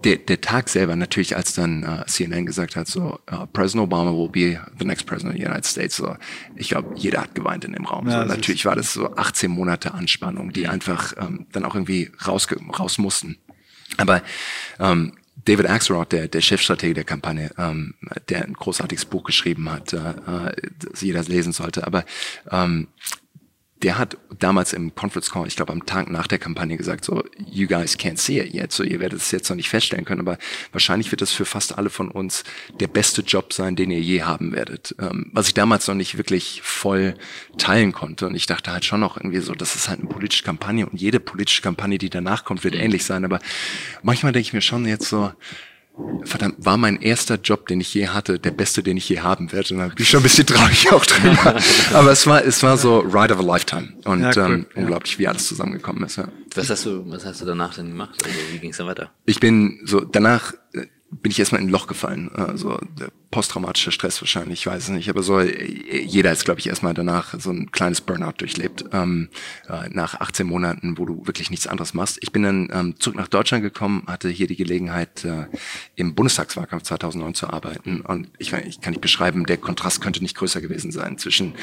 [0.03, 4.11] der, der Tag selber natürlich, als dann uh, CNN gesagt hat, so uh, President Obama
[4.11, 6.15] will be the next president of the United States, so
[6.55, 8.07] ich glaube, jeder hat geweint in dem Raum.
[8.07, 12.11] Ja, so, natürlich war das so 18 Monate Anspannung, die einfach ähm, dann auch irgendwie
[12.27, 13.37] raus, raus mussten.
[13.97, 14.21] Aber
[14.79, 15.13] ähm,
[15.45, 17.95] David Axelrod, der, der Chefstratege der Kampagne, ähm,
[18.29, 20.55] der ein großartiges Buch geschrieben hat, äh, äh
[20.91, 22.05] das jeder lesen sollte, aber
[22.51, 22.87] ähm,
[23.83, 27.23] der hat damals im Conference Call, ich glaube am Tag nach der Kampagne gesagt, so,
[27.37, 30.21] you guys can't see it yet, so ihr werdet es jetzt noch nicht feststellen können,
[30.21, 30.37] aber
[30.71, 32.43] wahrscheinlich wird es für fast alle von uns
[32.79, 34.95] der beste Job sein, den ihr je haben werdet.
[34.99, 37.15] Ähm, was ich damals noch nicht wirklich voll
[37.57, 40.43] teilen konnte und ich dachte halt schon noch irgendwie so, das ist halt eine politische
[40.43, 43.39] Kampagne und jede politische Kampagne, die danach kommt, wird ähnlich sein, aber
[44.01, 45.31] manchmal denke ich mir schon jetzt so,
[46.23, 49.51] verdammt, war mein erster Job, den ich je hatte, der beste, den ich je haben
[49.51, 49.73] werde.
[49.73, 51.55] Und da bin ich schon ein bisschen traurig auch drüber.
[51.93, 53.93] Aber es war, es war so Ride of a Lifetime.
[54.05, 54.53] Und ja, cool.
[54.53, 56.17] ähm, unglaublich, wie alles zusammengekommen ist.
[56.17, 56.27] Ja.
[56.55, 58.17] Was hast du, was hast du danach denn gemacht?
[58.23, 59.11] Also wie ging es dann weiter?
[59.25, 62.31] Ich bin so, danach äh, bin ich erstmal in ein Loch gefallen.
[62.33, 62.79] Also
[63.33, 67.33] posttraumatischer Stress wahrscheinlich, ich weiß es nicht, aber so jeder ist, glaube ich, erstmal danach
[67.39, 69.29] so ein kleines Burnout durchlebt, ähm,
[69.67, 72.19] äh, nach 18 Monaten, wo du wirklich nichts anderes machst.
[72.21, 75.47] Ich bin dann ähm, zurück nach Deutschland gekommen, hatte hier die Gelegenheit, äh,
[75.95, 80.37] im Bundestagswahlkampf 2009 zu arbeiten und ich, ich kann nicht beschreiben, der Kontrast könnte nicht
[80.37, 81.55] größer gewesen sein zwischen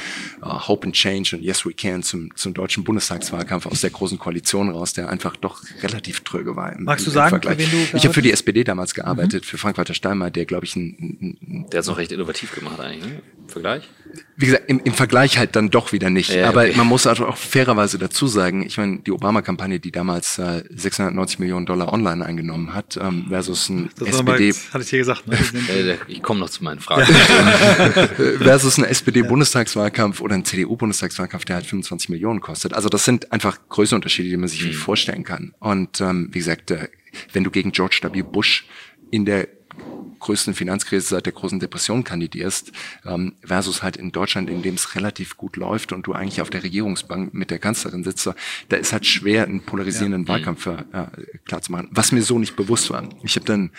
[0.43, 4.19] äh, Hope and Change und Yes We Can zum, zum deutschen Bundestagswahlkampf aus der großen
[4.19, 6.73] Koalition raus, der einfach doch relativ tröge war.
[6.73, 7.65] Im, Magst im, du sagen, Vergleich.
[7.65, 9.47] für wen du Ich habe für die SPD damals gearbeitet, mhm.
[9.47, 12.81] für Frank-Walter Steinmeier, der, glaube ich, ein, ein der hat es noch recht innovativ gemacht
[12.81, 13.23] eigentlich, ne?
[13.43, 13.89] Im Vergleich?
[14.37, 16.31] Wie gesagt, im, im Vergleich halt dann doch wieder nicht.
[16.31, 16.75] Ja, Aber okay.
[16.77, 21.39] man muss also auch fairerweise dazu sagen, ich meine, die Obama-Kampagne, die damals äh, 690
[21.41, 24.49] Millionen Dollar online eingenommen hat, ähm, versus ein das SPD...
[24.49, 25.27] Mal, hatte ich hier gesagt.
[25.27, 25.39] Ne?
[26.09, 27.13] ich komme noch zu meinen Fragen.
[28.39, 32.75] versus ein SPD-Bundestagswahlkampf oder ein CDU-Bundestagswahlkampf, der halt 25 Millionen kostet.
[32.75, 34.81] Also das sind einfach Größenunterschiede, die man sich nicht mhm.
[34.81, 35.55] vorstellen kann.
[35.59, 36.89] Und ähm, wie gesagt, äh,
[37.33, 38.23] wenn du gegen George W.
[38.23, 38.67] Bush
[39.11, 39.49] in der
[40.21, 42.73] größten Finanzkrise seit der großen Depression kandidierst,
[43.05, 46.51] ähm, versus halt in Deutschland, in dem es relativ gut läuft und du eigentlich auf
[46.51, 48.29] der Regierungsbank mit der Kanzlerin sitzt,
[48.69, 50.29] da ist halt schwer, einen polarisierenden ja.
[50.29, 50.77] Wahlkampf äh,
[51.45, 51.89] klar zu machen.
[51.91, 53.09] Was mir so nicht bewusst war.
[53.23, 53.71] Ich habe dann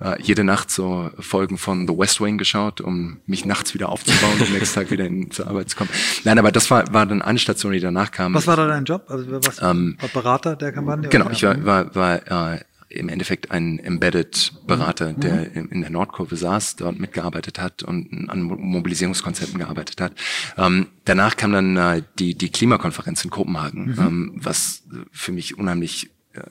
[0.00, 4.40] äh, jede Nacht so Folgen von The West Wing geschaut, um mich nachts wieder aufzubauen
[4.40, 5.90] und nächsten Tag wieder in, zur Arbeit zu kommen.
[6.24, 8.34] Nein, aber das war, war dann eine Station, die danach kam.
[8.34, 9.04] Was war da dein Job?
[9.08, 11.08] Also was ähm, war Berater der Kampagne?
[11.08, 15.20] Genau, ich war, war, war äh, im Endeffekt ein Embedded-Berater, mhm.
[15.20, 20.12] der in der Nordkurve saß, dort mitgearbeitet hat und an Mobilisierungskonzepten gearbeitet hat.
[20.56, 23.98] Ähm, danach kam dann äh, die, die Klimakonferenz in Kopenhagen, mhm.
[23.98, 26.42] ähm, was für mich unheimlich äh,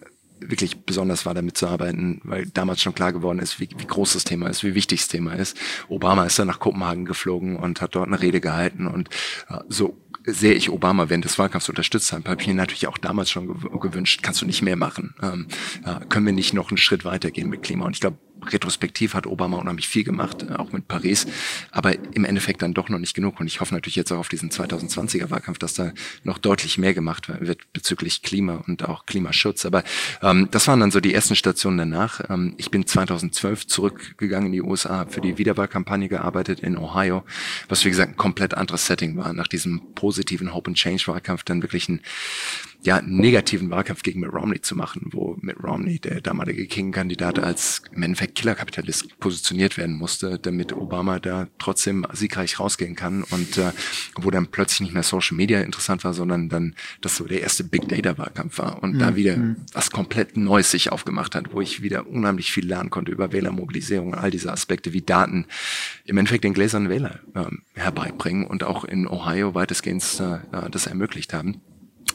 [0.50, 4.14] wirklich besonders war, damit zu arbeiten, weil damals schon klar geworden ist, wie, wie groß
[4.14, 5.58] das Thema ist, wie wichtig das Thema ist.
[5.88, 9.10] Obama ist dann nach Kopenhagen geflogen und hat dort eine Rede gehalten und
[9.50, 12.98] äh, so sehr ich Obama während des Wahlkampfs unterstützt habe, habe ich mir natürlich auch
[12.98, 13.48] damals schon
[13.80, 15.16] gewünscht, kannst du nicht mehr machen?
[15.22, 15.48] Ähm,
[15.86, 17.86] ja, können wir nicht noch einen Schritt weitergehen mit Klima?
[17.86, 18.18] Und ich glaube,
[18.52, 21.28] retrospektiv hat Obama unheimlich viel gemacht, äh, auch mit Paris,
[21.72, 23.40] aber im Endeffekt dann doch noch nicht genug.
[23.40, 25.92] Und ich hoffe natürlich jetzt auch auf diesen 2020er Wahlkampf, dass da
[26.24, 29.66] noch deutlich mehr gemacht wird bezüglich Klima und auch Klimaschutz.
[29.66, 29.84] Aber
[30.22, 32.22] ähm, das waren dann so die ersten Stationen danach.
[32.30, 37.24] Ähm, ich bin 2012 zurückgegangen in die USA, für die Wiederwahlkampagne gearbeitet in Ohio,
[37.70, 39.34] was wie gesagt ein komplett anderes Setting war.
[39.34, 42.02] Nach diesem positiven Hope and Change Wahlkampf dann wirklich ein
[42.84, 47.82] ja, negativen Wahlkampf gegen Mitt Romney zu machen, wo Mitt Romney, der damalige King-Kandidat, als
[47.94, 53.72] im Endeffekt Killerkapitalist positioniert werden musste, damit Obama da trotzdem siegreich rausgehen kann und äh,
[54.16, 57.64] wo dann plötzlich nicht mehr Social Media interessant war, sondern dann das so der erste
[57.64, 59.00] Big Data Wahlkampf war und mhm.
[59.00, 59.56] da wieder mhm.
[59.72, 64.14] was komplett Neues sich aufgemacht hat, wo ich wieder unheimlich viel lernen konnte über Wählermobilisierung,
[64.14, 65.46] all diese Aspekte wie Daten
[66.04, 67.46] im Endeffekt den gläsernen Wähler äh,
[67.80, 71.62] herbeibringen und auch in Ohio weitestgehend äh, das ermöglicht haben.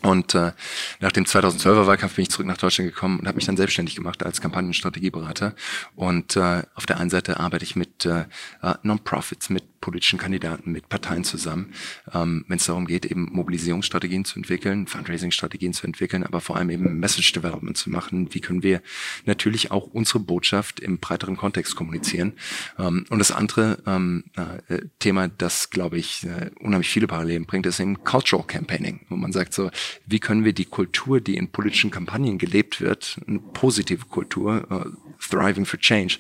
[0.03, 0.53] Und äh,
[1.01, 3.97] nach dem 2012er Wahlkampf bin ich zurück nach Deutschland gekommen und habe mich dann selbstständig
[3.97, 5.55] gemacht als Kampagnenstrategieberater.
[5.97, 8.25] Und äh, auf der einen Seite arbeite ich mit äh,
[8.63, 11.73] äh Non-Profits, mit politischen Kandidaten, mit Parteien zusammen,
[12.13, 16.71] ähm, wenn es darum geht, eben Mobilisierungsstrategien zu entwickeln, Fundraising-Strategien zu entwickeln, aber vor allem
[16.71, 18.35] eben Message Development zu machen.
[18.35, 18.83] Wie können wir
[19.25, 22.33] natürlich auch unsere Botschaft im breiteren Kontext kommunizieren?
[22.79, 27.67] Ähm, und das andere ähm, äh, Thema, das, glaube ich, äh, unheimlich viele Parallelen bringt,
[27.67, 29.71] ist eben Cultural Campaigning, wo man sagt so,
[30.07, 35.09] wie können wir die Kultur, die in politischen Kampagnen gelebt wird, eine positive Kultur, äh,
[35.21, 36.19] Thriving for Change,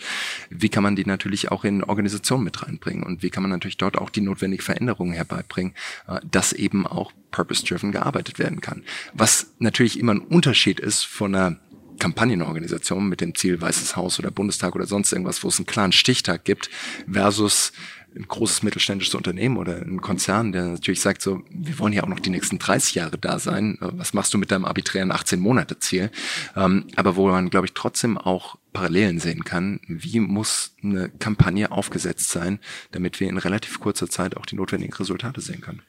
[0.50, 3.76] wie kann man die natürlich auch in Organisationen mit reinbringen und wie kann man natürlich
[3.76, 5.74] dort auch die notwendige Veränderungen herbeibringen,
[6.06, 8.84] äh, dass eben auch purpose-driven gearbeitet werden kann.
[9.12, 11.58] Was natürlich immer ein Unterschied ist von einer
[11.98, 15.92] Kampagnenorganisation mit dem Ziel Weißes Haus oder Bundestag oder sonst irgendwas, wo es einen klaren
[15.92, 16.70] Stichtag gibt,
[17.10, 17.72] versus
[18.16, 22.08] ein großes mittelständisches Unternehmen oder ein Konzern, der natürlich sagt so, wir wollen ja auch
[22.08, 23.78] noch die nächsten 30 Jahre da sein.
[23.80, 26.10] Was machst du mit deinem arbiträren 18 Monate Ziel?
[26.56, 29.80] Ähm, aber wo man, glaube ich, trotzdem auch Parallelen sehen kann.
[29.88, 32.60] Wie muss eine Kampagne aufgesetzt sein,
[32.92, 35.82] damit wir in relativ kurzer Zeit auch die notwendigen Resultate sehen können?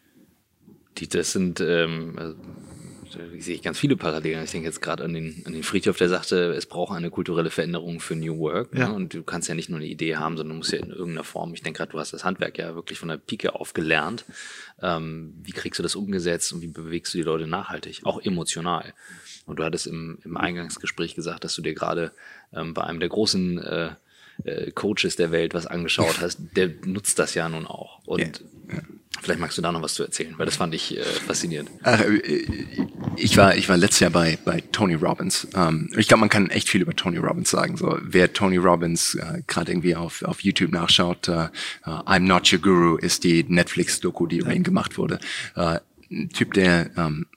[0.97, 2.17] Die, das sind ähm,
[3.37, 4.43] sehe ich ganz viele Parallelen.
[4.43, 7.49] Ich denke jetzt gerade an den, an den Friedhof, der sagte, es braucht eine kulturelle
[7.49, 8.75] Veränderung für New Work.
[8.75, 8.89] Ja.
[8.89, 8.95] Ne?
[8.95, 11.23] Und du kannst ja nicht nur eine Idee haben, sondern du musst ja in irgendeiner
[11.23, 14.25] Form, ich denke gerade, du hast das Handwerk ja wirklich von der Pike auf gelernt.
[14.81, 18.01] Ähm, wie kriegst du das umgesetzt und wie bewegst du die Leute nachhaltig?
[18.03, 18.93] Auch emotional.
[19.45, 22.11] Und du hattest im, im Eingangsgespräch gesagt, dass du dir gerade
[22.53, 23.89] ähm, bei einem der großen äh,
[24.43, 27.99] äh, Coaches der Welt was angeschaut hast, der nutzt das ja nun auch.
[28.05, 28.81] Und ja, ja.
[29.21, 31.69] Vielleicht magst du da noch was zu erzählen, weil das fand ich äh, faszinierend.
[31.83, 32.45] Ach, äh,
[33.15, 35.47] ich war ich war letztes Jahr bei bei Tony Robbins.
[35.55, 37.77] Ähm, ich glaube, man kann echt viel über Tony Robbins sagen.
[37.77, 41.49] So, wer Tony Robbins äh, gerade irgendwie auf auf YouTube nachschaut, äh,
[41.85, 45.19] uh, I'm Not Your Guru ist die Netflix-Doku, die über ihn gemacht wurde.
[45.55, 45.79] Äh,
[46.11, 47.27] ein Typ, der ähm,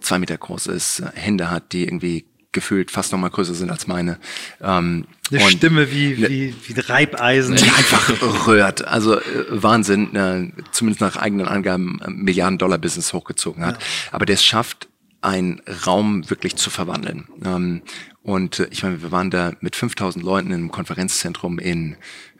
[0.00, 3.86] zwei Meter groß ist, Hände hat, die irgendwie gefühlt fast noch mal größer sind als
[3.86, 4.18] meine.
[4.60, 7.56] Ähm, Eine Stimme wie, ne, wie, wie Reibeisen.
[7.56, 8.86] Die einfach rührt.
[8.86, 13.80] Also äh, Wahnsinn, äh, zumindest nach eigenen Angaben äh, Milliarden Dollar Business hochgezogen hat.
[13.80, 13.88] Ja.
[14.12, 14.88] Aber der es schafft,
[15.22, 17.28] einen Raum wirklich zu verwandeln.
[17.44, 17.82] Ähm,
[18.22, 21.96] und äh, ich meine, wir waren da mit 5000 Leuten im Konferenzzentrum in,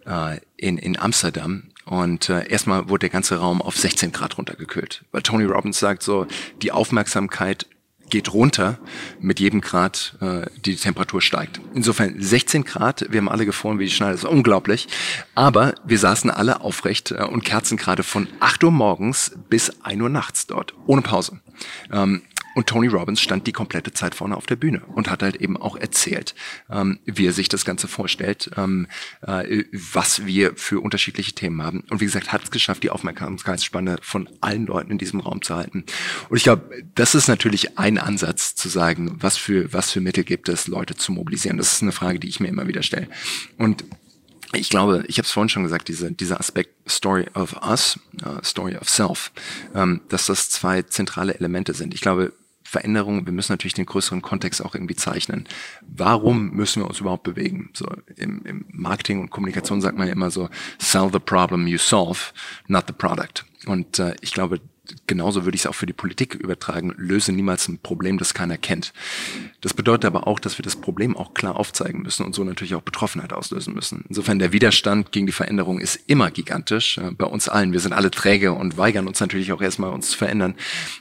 [0.07, 5.05] äh, in, in Amsterdam und äh, erstmal wurde der ganze Raum auf 16 Grad runtergekühlt.
[5.11, 6.27] Weil Tony Robbins sagt so,
[6.61, 7.67] die Aufmerksamkeit
[8.13, 8.79] geht runter
[9.21, 11.61] mit jedem Grad, äh, die Temperatur steigt.
[11.75, 14.87] Insofern 16 Grad, wir haben alle gefroren wie die Schneide, das ist unglaublich.
[15.35, 20.03] Aber wir saßen alle aufrecht äh, und kerzen gerade von 8 Uhr morgens bis 1
[20.03, 21.41] Uhr nachts dort, ohne Pause.
[21.91, 22.23] Ähm,
[22.55, 25.57] und Tony Robbins stand die komplette Zeit vorne auf der Bühne und hat halt eben
[25.57, 26.35] auch erzählt,
[26.71, 28.87] ähm, wie er sich das Ganze vorstellt, ähm,
[29.23, 31.85] äh, was wir für unterschiedliche Themen haben.
[31.91, 35.57] Und wie gesagt, hat es geschafft, die Aufmerksamkeitsspanne von allen Leuten in diesem Raum zu
[35.57, 35.85] halten.
[36.29, 40.25] Und ich glaube, das ist natürlich ein Ansatz zu sagen, was für, was für Mittel
[40.25, 41.57] gibt es, Leute zu mobilisieren.
[41.57, 43.09] Das ist eine Frage, die ich mir immer wieder stelle.
[43.59, 43.85] Und
[44.55, 48.43] ich glaube, ich habe es vorhin schon gesagt, diese, dieser Aspekt Story of Us, uh,
[48.45, 49.33] Story of Self,
[49.75, 51.95] ähm, dass das zwei zentrale Elemente sind.
[51.95, 52.35] Ich glaube,
[52.73, 55.47] Veränderung, wir müssen natürlich den größeren Kontext auch irgendwie zeichnen.
[55.83, 57.69] Warum müssen wir uns überhaupt bewegen?
[57.75, 61.77] So im, im Marketing und Kommunikation sagt man ja immer so, sell the problem you
[61.77, 62.33] solve,
[62.69, 63.45] not the product.
[63.67, 64.59] Und äh, ich glaube,
[65.07, 68.59] genauso würde ich es auch für die Politik übertragen, löse niemals ein Problem, das keiner
[68.59, 68.93] kennt.
[69.61, 72.75] Das bedeutet aber auch, dass wir das Problem auch klar aufzeigen müssen und so natürlich
[72.75, 74.05] auch Betroffenheit auslösen müssen.
[74.09, 77.73] Insofern der Widerstand gegen die Veränderung ist immer gigantisch, äh, bei uns allen.
[77.73, 80.55] Wir sind alle träge und weigern uns natürlich auch erstmal uns zu verändern.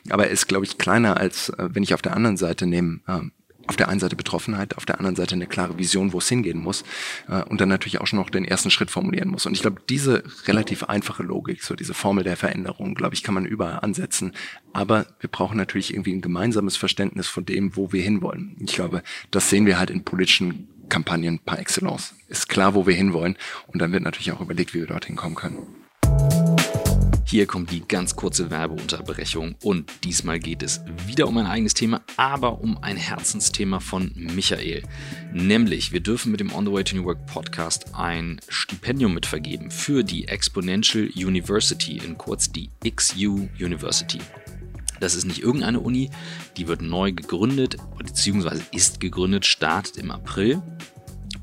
[0.10, 3.00] Aber er ist, glaube ich, kleiner als, äh, wenn ich auf der anderen Seite nehme,
[3.08, 3.32] ähm,
[3.68, 6.60] auf der einen Seite Betroffenheit, auf der anderen Seite eine klare Vision, wo es hingehen
[6.60, 6.84] muss
[7.28, 9.46] äh, und dann natürlich auch schon noch den ersten Schritt formulieren muss.
[9.46, 13.34] Und ich glaube, diese relativ einfache Logik, so diese Formel der Veränderung, glaube ich, kann
[13.34, 14.34] man überall ansetzen.
[14.74, 18.56] Aber wir brauchen natürlich irgendwie ein gemeinsames Verständnis von dem, wo wir hinwollen.
[18.60, 22.14] Ich glaube, das sehen wir halt in politischen Kampagnen par excellence.
[22.28, 25.36] Ist klar, wo wir hinwollen und dann wird natürlich auch überlegt, wie wir dorthin kommen
[25.36, 25.81] können.
[27.32, 32.02] Hier kommt die ganz kurze Werbeunterbrechung und diesmal geht es wieder um ein eigenes Thema,
[32.18, 34.84] aber um ein Herzensthema von Michael.
[35.32, 39.72] Nämlich, wir dürfen mit dem On the Way to New Work Podcast ein Stipendium mitvergeben
[39.72, 44.20] für die Exponential University, in kurz die XU University.
[45.00, 46.10] Das ist nicht irgendeine Uni,
[46.58, 50.62] die wird neu gegründet, beziehungsweise ist gegründet, startet im April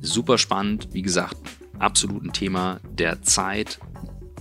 [0.00, 1.36] Super spannend, wie gesagt,
[1.78, 3.78] absolut ein Thema der Zeit.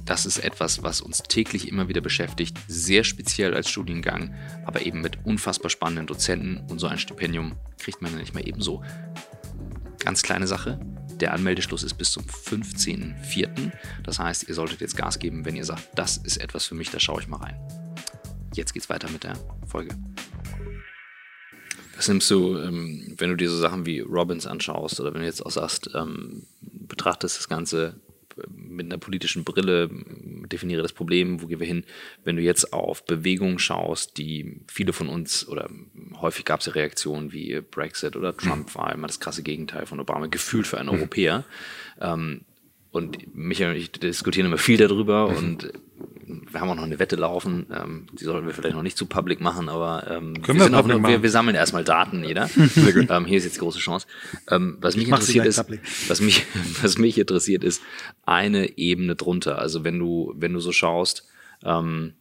[0.06, 4.36] Das ist etwas, was uns täglich immer wieder beschäftigt, sehr speziell als Studiengang,
[4.66, 8.46] aber eben mit unfassbar spannenden Dozenten und so ein Stipendium kriegt man ja nicht mehr
[8.46, 8.84] ebenso.
[10.00, 10.82] Ganz kleine Sache,
[11.22, 13.72] der Anmeldeschluss ist bis zum 15.04.
[14.04, 16.90] Das heißt, ihr solltet jetzt Gas geben, wenn ihr sagt, das ist etwas für mich,
[16.90, 17.83] da schaue ich mal rein.
[18.54, 19.34] Jetzt geht's weiter mit der
[19.68, 19.96] Folge.
[21.96, 25.28] Was nimmst du, ähm, wenn du dir so Sachen wie Robbins anschaust oder wenn du
[25.28, 28.00] jetzt auch sagst, ähm, betrachtest das Ganze
[28.48, 29.90] mit einer politischen Brille,
[30.52, 31.86] definiere das Problem, wo gehen wir hin,
[32.24, 35.70] wenn du jetzt auf Bewegungen schaust, die viele von uns oder
[36.20, 40.00] häufig gab es ja Reaktionen wie Brexit oder Trump war immer das krasse Gegenteil von
[40.00, 40.96] Obama, gefühlt für einen mhm.
[40.96, 41.46] Europäer.
[42.02, 42.42] Ähm,
[42.92, 45.38] und Michael und ich diskutieren immer viel darüber mhm.
[45.38, 45.74] und
[46.54, 49.08] wir haben auch noch eine Wette laufen, ähm, die sollten wir vielleicht noch nicht zu
[49.08, 52.50] public machen, aber ähm, wir, wir, noch, wir, wir, sammeln erstmal Daten, jeder.
[53.10, 54.06] ähm, hier ist jetzt die große Chance.
[54.50, 55.58] Ähm, was mich interessiert ist,
[56.08, 56.46] was mich,
[56.82, 57.82] was mich interessiert ist,
[58.26, 59.58] eine Ebene drunter.
[59.58, 61.28] Also wenn du, wenn du so schaust,
[61.64, 62.14] ähm,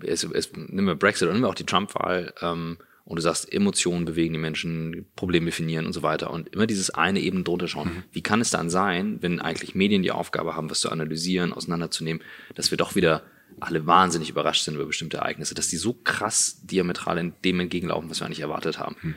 [0.00, 3.52] es, es, nimm wir Brexit oder nimm wir auch die Trump-Wahl, ähm, und du sagst,
[3.52, 7.68] Emotionen bewegen die Menschen, Probleme definieren und so weiter und immer dieses eine eben drunter
[7.68, 7.88] schauen.
[7.88, 8.02] Mhm.
[8.12, 12.22] Wie kann es dann sein, wenn eigentlich Medien die Aufgabe haben, was zu analysieren, auseinanderzunehmen,
[12.54, 13.22] dass wir doch wieder
[13.60, 18.10] alle wahnsinnig überrascht sind über bestimmte Ereignisse, dass die so krass diametral in dem entgegenlaufen,
[18.10, 18.96] was wir eigentlich erwartet haben.
[19.02, 19.14] Mhm.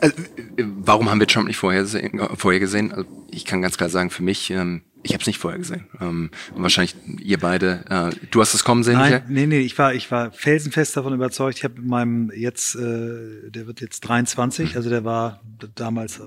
[0.00, 0.16] Also,
[0.58, 2.20] warum haben wir Trump nicht vorhergesehen?
[2.36, 2.92] vorhergesehen?
[2.92, 5.86] Also ich kann ganz klar sagen, für mich, ähm, ich habe es nicht vorher gesehen.
[6.00, 7.84] Ähm, wahrscheinlich ihr beide.
[7.88, 11.14] Äh, du hast es kommen sehen, Nein, nee, nee, ich war, ich war felsenfest davon
[11.14, 11.58] überzeugt.
[11.58, 14.76] Ich habe mit meinem jetzt, äh, der wird jetzt 23, mhm.
[14.76, 15.42] also der war
[15.74, 16.20] damals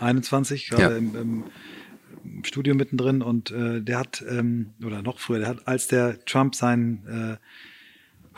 [0.00, 0.96] 21, gerade ja.
[0.96, 5.86] im, im Studio mittendrin und äh, der hat, ähm, oder noch früher, der hat, als
[5.86, 7.36] der Trump seinen äh,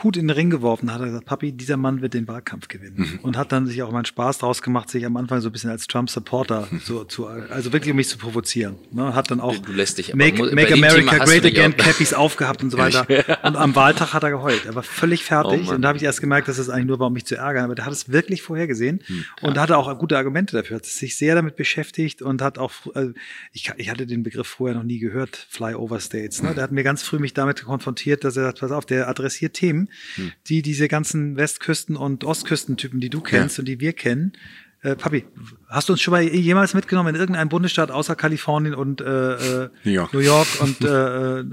[0.03, 2.95] Hut in den Ring geworfen, hat er gesagt, Papi, dieser Mann wird den Wahlkampf gewinnen.
[2.99, 3.19] Mhm.
[3.23, 5.53] Und hat dann sich auch mal einen Spaß draus gemacht, sich am Anfang so ein
[5.53, 6.81] bisschen als Trump-Supporter mhm.
[6.85, 8.77] so zu, also wirklich um mich zu provozieren.
[8.93, 9.15] Ne?
[9.15, 12.79] Hat dann auch du lässt dich, Make, Make America Great Again Cappies aufgehabt und so
[12.79, 13.07] weiter.
[13.43, 14.67] und am Wahltag hat er geheult.
[14.67, 15.69] Er war völlig fertig.
[15.69, 17.37] Oh und da habe ich erst gemerkt, dass es eigentlich nur war, um mich zu
[17.37, 17.65] ärgern.
[17.65, 19.25] Aber der hat es wirklich vorhergesehen mhm.
[19.43, 20.77] und hatte auch gute Argumente dafür.
[20.77, 23.13] Hat sich sehr damit beschäftigt und hat auch, also
[23.53, 26.43] ich, ich hatte den Begriff vorher noch nie gehört, Flyover States.
[26.43, 26.55] Ne?
[26.55, 29.55] Der hat mir ganz früh mich damit konfrontiert, dass er sagt, pass auf, der adressiert
[29.55, 30.33] Themen, hm.
[30.49, 33.63] die diese ganzen Westküsten- und Ostküstentypen, die du kennst ja.
[33.63, 34.33] und die wir kennen.
[34.81, 35.25] Äh, Papi,
[35.67, 39.71] hast du uns schon mal jemals mitgenommen in irgendeinen Bundesstaat außer Kalifornien und äh, äh
[39.83, 41.45] New York, New York und äh, äh,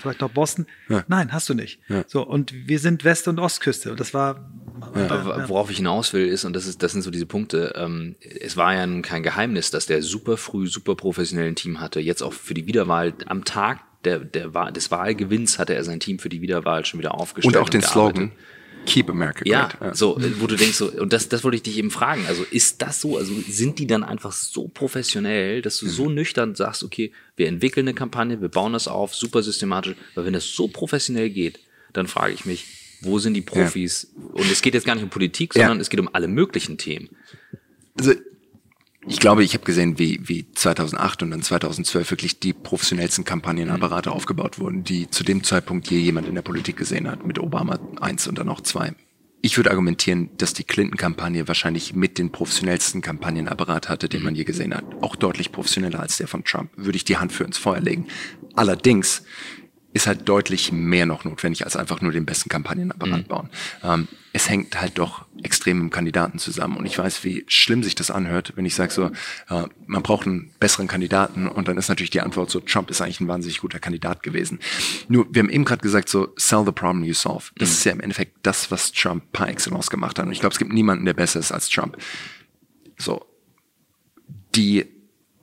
[0.00, 0.66] vielleicht noch Boston?
[0.88, 1.04] Ja.
[1.06, 1.78] Nein, hast du nicht.
[1.88, 2.02] Ja.
[2.08, 4.50] So und wir sind West- und Ostküste und das war.
[4.96, 5.48] Ja.
[5.48, 7.72] Worauf ich hinaus will ist und das ist das sind so diese Punkte.
[7.76, 12.00] Ähm, es war ja nun kein Geheimnis, dass der super früh super professionellen Team hatte.
[12.00, 16.00] Jetzt auch für die Wiederwahl am Tag der, der Wahl, des Wahlgewinns hatte er sein
[16.00, 17.56] Team für die Wiederwahl schon wieder aufgestellt.
[17.56, 18.32] Und auch den und Slogan.
[18.84, 19.80] Keep America ja, great.
[19.80, 22.24] Ja, so, wo du denkst so, und das, das wollte ich dich eben fragen.
[22.26, 23.16] Also ist das so?
[23.16, 25.90] Also sind die dann einfach so professionell, dass du mhm.
[25.90, 29.94] so nüchtern sagst, okay, wir entwickeln eine Kampagne, wir bauen das auf, super systematisch.
[30.14, 31.60] Weil wenn das so professionell geht,
[31.92, 32.64] dann frage ich mich,
[33.02, 34.08] wo sind die Profis?
[34.16, 34.34] Ja.
[34.34, 35.82] Und es geht jetzt gar nicht um Politik, sondern ja.
[35.82, 37.10] es geht um alle möglichen Themen.
[37.98, 38.14] Also
[39.06, 44.10] ich glaube, ich habe gesehen, wie, wie 2008 und dann 2012 wirklich die professionellsten Kampagnenapparate
[44.10, 44.16] mhm.
[44.16, 47.78] aufgebaut wurden, die zu dem Zeitpunkt je jemand in der Politik gesehen hat, mit Obama
[48.00, 48.94] eins und dann auch zwei.
[49.44, 54.44] Ich würde argumentieren, dass die Clinton-Kampagne wahrscheinlich mit den professionellsten Kampagnenapparat hatte, den man je
[54.44, 54.84] gesehen hat.
[55.00, 56.70] Auch deutlich professioneller als der von Trump.
[56.76, 58.06] Würde ich die Hand für ins Feuer legen.
[58.54, 59.24] Allerdings
[59.92, 63.28] ist halt deutlich mehr noch notwendig als einfach nur den besten Kampagnenapparat mhm.
[63.28, 63.50] bauen.
[63.82, 66.78] Ähm, es hängt halt doch extrem im Kandidaten zusammen.
[66.78, 69.06] Und ich weiß, wie schlimm sich das anhört, wenn ich sage so,
[69.50, 71.46] äh, man braucht einen besseren Kandidaten.
[71.48, 74.60] Und dann ist natürlich die Antwort so, Trump ist eigentlich ein wahnsinnig guter Kandidat gewesen.
[75.08, 77.50] Nur, wir haben eben gerade gesagt so, sell the problem you solve.
[77.56, 77.74] Das mhm.
[77.74, 80.24] ist ja im Endeffekt das, was Trump par excellence gemacht hat.
[80.24, 81.98] Und ich glaube, es gibt niemanden, der besser ist als Trump.
[82.98, 83.26] So.
[84.54, 84.86] Die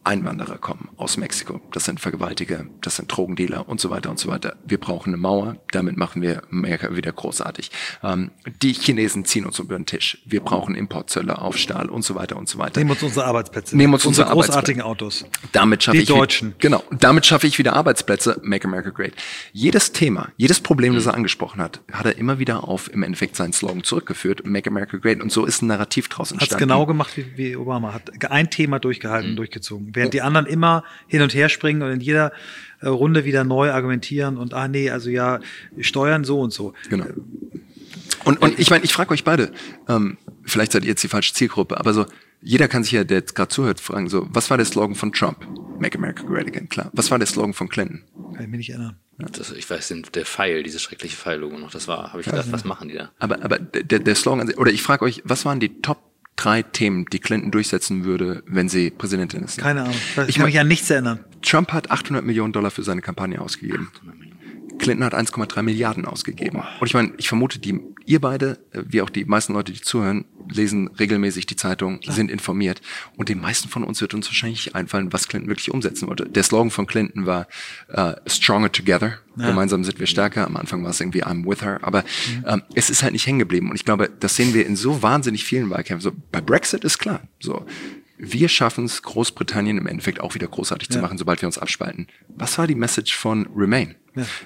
[0.03, 1.61] Einwanderer kommen aus Mexiko.
[1.71, 4.55] Das sind Vergewaltiger, das sind Drogendealer und so weiter und so weiter.
[4.65, 7.69] Wir brauchen eine Mauer, damit machen wir Amerika wieder großartig.
[8.03, 8.31] Ähm,
[8.61, 10.19] die Chinesen ziehen uns über den Tisch.
[10.25, 12.79] Wir brauchen Importzölle auf Stahl und so weiter und so weiter.
[12.79, 13.75] Nehmen uns unsere Arbeitsplätze.
[13.75, 15.25] Nehmen uns unsere, unsere großartigen Autos.
[15.51, 16.55] Damit schaffe die ich Deutschen.
[16.59, 16.83] Genau.
[16.91, 18.39] Damit schaffe ich wieder Arbeitsplätze.
[18.41, 19.13] Make America Great.
[19.51, 23.35] Jedes Thema, jedes Problem, das er angesprochen hat, hat er immer wieder auf im Endeffekt
[23.35, 24.45] seinen Slogan zurückgeführt.
[24.45, 25.21] Make America Great.
[25.21, 26.53] Und so ist ein Narrativ draus entstanden.
[26.53, 27.93] Hat genau gemacht wie, wie Obama.
[27.93, 29.35] Hat ein Thema durchgehalten, mhm.
[29.35, 29.88] durchgezogen.
[29.93, 32.31] Während die anderen immer hin und her springen und in jeder
[32.81, 35.39] äh, Runde wieder neu argumentieren und ah nee, also ja,
[35.79, 36.73] steuern so und so.
[36.89, 37.05] Genau.
[38.25, 39.51] Und, und ich meine, ich frage euch beide,
[39.87, 42.05] ähm, vielleicht seid ihr jetzt die falsche Zielgruppe, aber so,
[42.41, 45.11] jeder kann sich ja, der jetzt gerade zuhört, fragen, so, was war der Slogan von
[45.11, 45.45] Trump?
[45.79, 46.89] Make America Great Again, klar.
[46.93, 48.03] Was war der Slogan von Clinton?
[48.33, 48.97] Kann ich mich nicht erinnern.
[49.17, 52.63] Das, ich weiß, der Pfeil, dieses schreckliche Pfeil-Logo noch, das war, habe ich gedacht, was
[52.63, 53.11] machen die da?
[53.19, 56.08] Aber, aber der, der Slogan, oder ich frage euch, was waren die Top
[56.39, 59.57] drei Themen, die Clinton durchsetzen würde, wenn sie Präsidentin ist.
[59.57, 59.95] Keine Ahnung.
[60.27, 61.19] Ich kann mich an nichts erinnern.
[61.41, 63.91] Trump hat 800 Millionen Dollar für seine Kampagne ausgegeben.
[64.77, 66.61] Clinton hat 1,3 Milliarden ausgegeben.
[66.79, 69.81] Und ich meine, ich vermute, die, ihr beide, äh, wie auch die meisten Leute, die
[69.81, 72.15] zuhören, lesen regelmäßig die Zeitung, Klar.
[72.15, 72.81] sind informiert.
[73.17, 76.27] Und den meisten von uns wird uns wahrscheinlich einfallen, was Clinton wirklich umsetzen wollte.
[76.27, 77.47] Der Slogan von Clinton war
[77.95, 79.19] uh, Stronger Together.
[79.37, 79.47] Ja.
[79.47, 80.45] Gemeinsam sind wir stärker.
[80.45, 81.79] Am Anfang war es irgendwie I'm with her.
[81.81, 82.45] Aber mhm.
[82.47, 83.69] ähm, es ist halt nicht hängen geblieben.
[83.69, 86.11] Und ich glaube, das sehen wir in so wahnsinnig vielen Wahlkämpfen.
[86.11, 87.21] So, bei Brexit ist klar.
[87.39, 87.65] So,
[88.19, 90.95] wir schaffen es, Großbritannien im Endeffekt auch wieder großartig ja.
[90.95, 92.07] zu machen, sobald wir uns abspalten.
[92.27, 93.95] Was war die Message von Remain?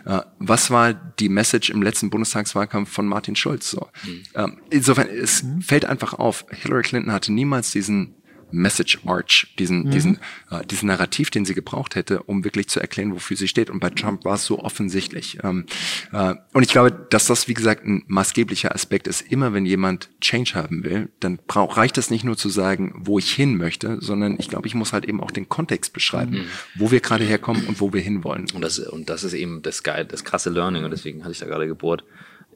[0.05, 0.19] Ja.
[0.19, 3.69] Äh, was war die Message im letzten Bundestagswahlkampf von Martin Schulz?
[3.69, 3.88] So.
[4.03, 4.24] Mhm.
[4.36, 5.61] Ähm, insofern, es mhm.
[5.61, 8.15] fällt einfach auf, Hillary Clinton hatte niemals diesen
[8.54, 9.91] Message Arch, diesen, mhm.
[9.91, 10.20] diesen,
[10.51, 13.70] äh, diesen Narrativ, den sie gebraucht hätte, um wirklich zu erklären, wofür sie steht.
[13.70, 15.39] Und bei Trump war es so offensichtlich.
[15.43, 15.66] Ähm,
[16.12, 19.22] äh, und ich glaube, dass das, wie gesagt, ein maßgeblicher Aspekt ist.
[19.22, 23.20] Immer wenn jemand Change haben will, dann braucht, reicht es nicht nur zu sagen, wo
[23.20, 26.45] ich hin möchte, sondern ich glaube, ich muss halt eben auch den Kontext beschreiben, mhm.
[26.76, 28.45] wo wir gerade herkommen und wo wir hinwollen.
[28.54, 30.84] Und das, und das ist eben das geil, das krasse Learning.
[30.86, 32.04] Und deswegen hatte ich da gerade gebohrt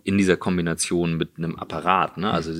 [0.03, 2.17] in dieser Kombination mit einem Apparat.
[2.17, 2.31] Ne?
[2.31, 2.51] Also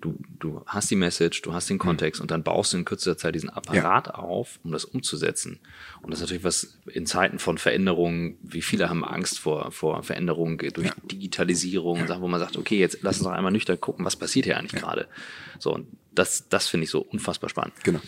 [0.00, 3.16] du, du hast die Message, du hast den Kontext und dann baust du in kürzester
[3.16, 4.14] Zeit diesen Apparat ja.
[4.14, 5.60] auf, um das umzusetzen.
[6.02, 10.02] Und das ist natürlich was in Zeiten von Veränderungen, wie viele haben Angst vor, vor
[10.02, 10.94] Veränderungen durch ja.
[11.10, 12.20] Digitalisierung, ja.
[12.20, 14.80] wo man sagt, okay, jetzt lass uns doch einmal nüchtern gucken, was passiert hier eigentlich
[14.80, 15.08] gerade.
[15.58, 17.74] So, und das, das finde ich so unfassbar spannend.
[17.84, 18.00] Genau.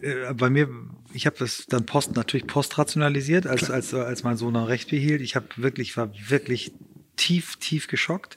[0.00, 0.68] Äh, bei mir,
[1.12, 5.20] ich habe das dann Post natürlich postrationalisiert, als, als, als mein Sohn noch Recht behielt.
[5.20, 6.72] Ich habe wirklich, war wirklich
[7.16, 8.36] tief, tief geschockt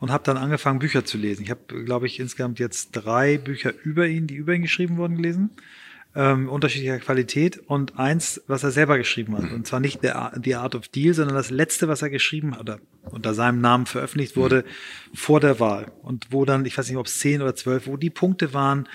[0.00, 1.42] und habe dann angefangen, Bücher zu lesen.
[1.42, 5.16] Ich habe, glaube ich, insgesamt jetzt drei Bücher über ihn, die über ihn geschrieben wurden,
[5.16, 5.50] gelesen.
[6.14, 9.52] ähm, unterschiedlicher Qualität und eins, was er selber geschrieben hat.
[9.52, 10.10] Und zwar nicht The,
[10.42, 13.86] The Art of Deal, sondern das letzte, was er geschrieben hat oder unter seinem Namen
[13.86, 14.64] veröffentlicht wurde
[15.14, 15.92] vor der Wahl.
[16.02, 18.88] Und wo dann, ich weiß nicht, ob es zehn oder zwölf, wo die Punkte waren,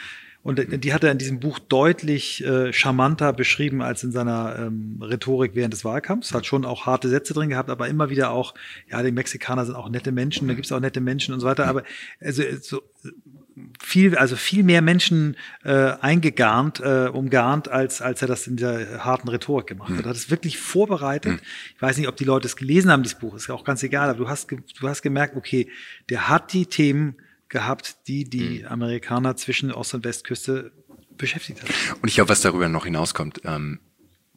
[0.43, 4.99] und die hat er in diesem Buch deutlich äh, charmanter beschrieben als in seiner ähm,
[5.01, 6.33] Rhetorik während des Wahlkampfs.
[6.33, 8.53] Hat schon auch harte Sätze drin gehabt, aber immer wieder auch,
[8.91, 11.47] ja, die Mexikaner sind auch nette Menschen, da gibt es auch nette Menschen und so
[11.47, 11.67] weiter.
[11.67, 11.83] Aber
[12.19, 12.81] also so
[13.81, 19.05] viel, also viel mehr Menschen äh, eingegarnt, äh, umgarnt, als, als er das in der
[19.05, 20.05] harten Rhetorik gemacht hat.
[20.05, 21.39] Er hat es wirklich vorbereitet.
[21.75, 24.09] Ich weiß nicht, ob die Leute es gelesen haben, dieses Buch, ist auch ganz egal,
[24.09, 25.69] aber du hast, du hast gemerkt, okay,
[26.09, 27.15] der hat die Themen
[27.53, 28.67] gehabt, die die mhm.
[28.67, 30.73] Amerikaner zwischen Ost- und Westküste
[31.17, 31.69] beschäftigt hat.
[32.01, 33.79] Und ich glaube, was darüber noch hinauskommt, ähm,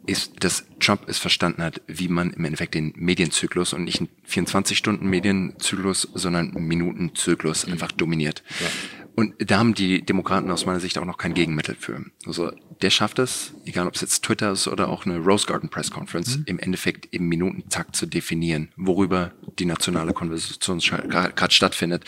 [0.06, 4.08] ist, dass Trump es verstanden hat, wie man im Endeffekt den Medienzyklus und nicht einen
[4.28, 7.72] 24-Stunden-Medienzyklus, sondern einen Minutenzyklus mhm.
[7.72, 8.44] einfach dominiert.
[8.60, 8.66] Ja.
[9.16, 12.04] Und da haben die Demokraten aus meiner Sicht auch noch kein Gegenmittel für.
[12.26, 12.52] Also
[12.82, 15.90] der schafft es, egal ob es jetzt Twitter ist oder auch eine Rose Garden Press
[15.90, 16.44] Conference, mhm.
[16.44, 22.04] im Endeffekt im Minutentakt zu definieren, worüber die nationale Konversation gerade stattfindet.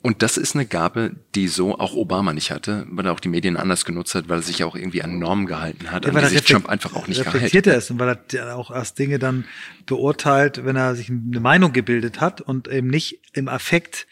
[0.00, 3.28] Und das ist eine Gabe, die so auch Obama nicht hatte, weil er auch die
[3.28, 6.22] Medien anders genutzt hat, weil er sich auch irgendwie an Normen gehalten hat, ja, an
[6.22, 7.66] die sich Trump einfach auch nicht gehalten hat.
[7.66, 9.44] ist und weil er auch erst Dinge dann
[9.84, 14.06] beurteilt, wenn er sich eine Meinung gebildet hat und eben nicht im Affekt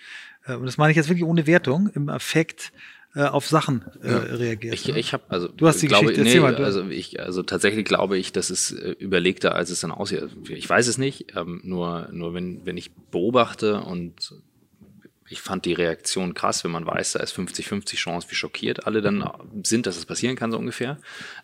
[0.54, 2.72] und das meine ich jetzt wirklich ohne Wertung, im Affekt
[3.16, 4.18] äh, auf Sachen äh, ja.
[4.18, 4.74] reagiert.
[4.74, 4.98] Ich, ne?
[4.98, 8.18] ich habe also du hast die glaube, Geschichte nee, mal, also ich also tatsächlich glaube
[8.18, 10.28] ich, dass es äh, überlegter als es dann aussieht.
[10.48, 14.34] Ich weiß es nicht, ähm, nur nur wenn wenn ich beobachte und
[15.28, 19.02] ich fand die Reaktion krass, wenn man weiß, da ist 50-50 Chance, wie schockiert alle
[19.02, 19.28] dann
[19.62, 20.98] sind, dass es passieren kann, so ungefähr.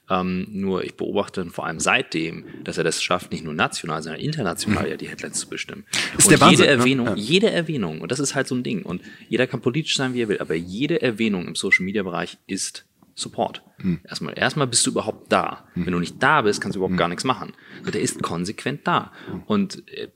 [0.09, 4.21] Ähm, nur ich beobachte vor allem seitdem, dass er das schafft, nicht nur national, sondern
[4.21, 4.91] international mhm.
[4.91, 5.85] ja die Headlines zu bestimmen.
[6.17, 7.13] Ist und der Wahnsinn, jede Erwähnung, ne?
[7.13, 7.17] ja.
[7.17, 10.23] jede Erwähnung, und das ist halt so ein Ding, und jeder kann politisch sein, wie
[10.23, 12.85] er will, aber jede Erwähnung im Social Media Bereich ist
[13.23, 13.63] Support.
[13.79, 14.01] Hm.
[14.05, 15.69] Erstmal, erstmal bist du überhaupt da.
[15.75, 15.87] Hm.
[15.87, 16.99] Wenn du nicht da bist, kannst du überhaupt hm.
[16.99, 17.53] gar nichts machen.
[17.81, 19.13] Also der ist konsequent da.
[19.27, 19.43] Hm.
[19.47, 20.09] Und äh,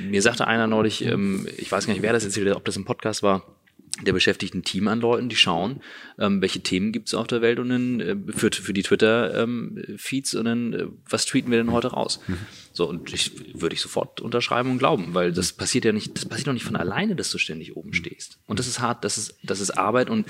[0.00, 2.76] mir sagte einer neulich, ähm, ich weiß gar nicht, wer das erzählt hat, ob das
[2.76, 3.56] im Podcast war,
[4.02, 5.80] der beschäftigt ein Team an Leuten, die schauen,
[6.18, 10.34] ähm, welche Themen gibt es auf der Welt und dann äh, für, für die Twitter-Feeds
[10.34, 12.20] ähm, und dann, äh, was tweeten wir denn heute raus?
[12.26, 12.38] Mhm.
[12.72, 16.26] So, und ich würde ich sofort unterschreiben und glauben, weil das passiert ja nicht, das
[16.26, 18.38] passiert doch nicht von alleine, dass du ständig oben stehst.
[18.46, 20.26] Und das ist hart, das ist, das ist Arbeit und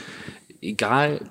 [0.60, 1.28] egal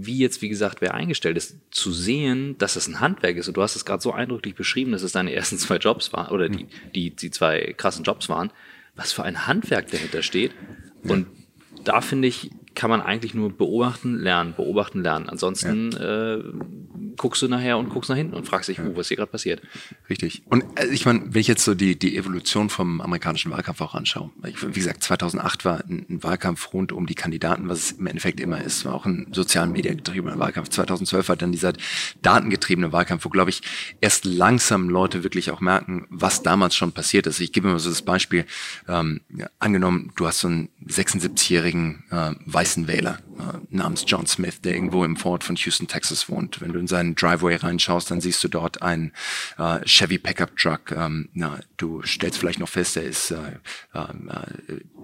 [0.00, 3.48] wie jetzt, wie gesagt, wer eingestellt ist, zu sehen, dass es ein Handwerk ist.
[3.48, 6.32] Und du hast es gerade so eindrücklich beschrieben, dass es deine ersten zwei Jobs waren
[6.32, 8.52] oder die, die, die zwei krassen Jobs waren.
[8.94, 10.52] Was für ein Handwerk dahinter steht.
[11.02, 11.26] Und
[11.82, 15.28] da finde ich, kann man eigentlich nur beobachten, lernen, beobachten, lernen.
[15.28, 16.36] Ansonsten ja.
[16.36, 16.44] äh,
[17.16, 18.84] guckst du nachher und guckst nach hinten und fragst dich, ja.
[18.84, 19.60] uh, was hier gerade passiert.
[20.08, 20.44] Richtig.
[20.46, 23.96] Und äh, ich meine, wenn ich jetzt so die, die Evolution vom amerikanischen Wahlkampf auch
[23.96, 27.92] anschaue, ich, wie gesagt, 2008 war ein, ein, Wahlkampf rund um die Kandidaten, was es
[27.92, 30.68] im Endeffekt immer ist, war auch ein sozialen Mediengetriebener Wahlkampf.
[30.68, 31.72] 2012 war dann dieser
[32.22, 33.62] datengetriebene Wahlkampf, wo, glaube ich,
[34.00, 37.40] erst langsam Leute wirklich auch merken, was damals schon passiert ist.
[37.40, 38.46] Ich gebe mir so das Beispiel,
[38.86, 42.34] ähm, ja, angenommen, du hast so einen 76-jährigen äh,
[42.68, 43.16] weißen Wähler.
[43.16, 43.27] äh,
[43.70, 46.60] namens John Smith, der irgendwo im Fort von Houston, Texas wohnt.
[46.60, 49.12] Wenn du in seinen Driveway reinschaust, dann siehst du dort einen
[49.58, 50.92] äh, Chevy Pickup Truck.
[50.92, 53.36] Ähm, na, du stellst vielleicht noch fest, er ist äh,
[53.94, 54.00] äh,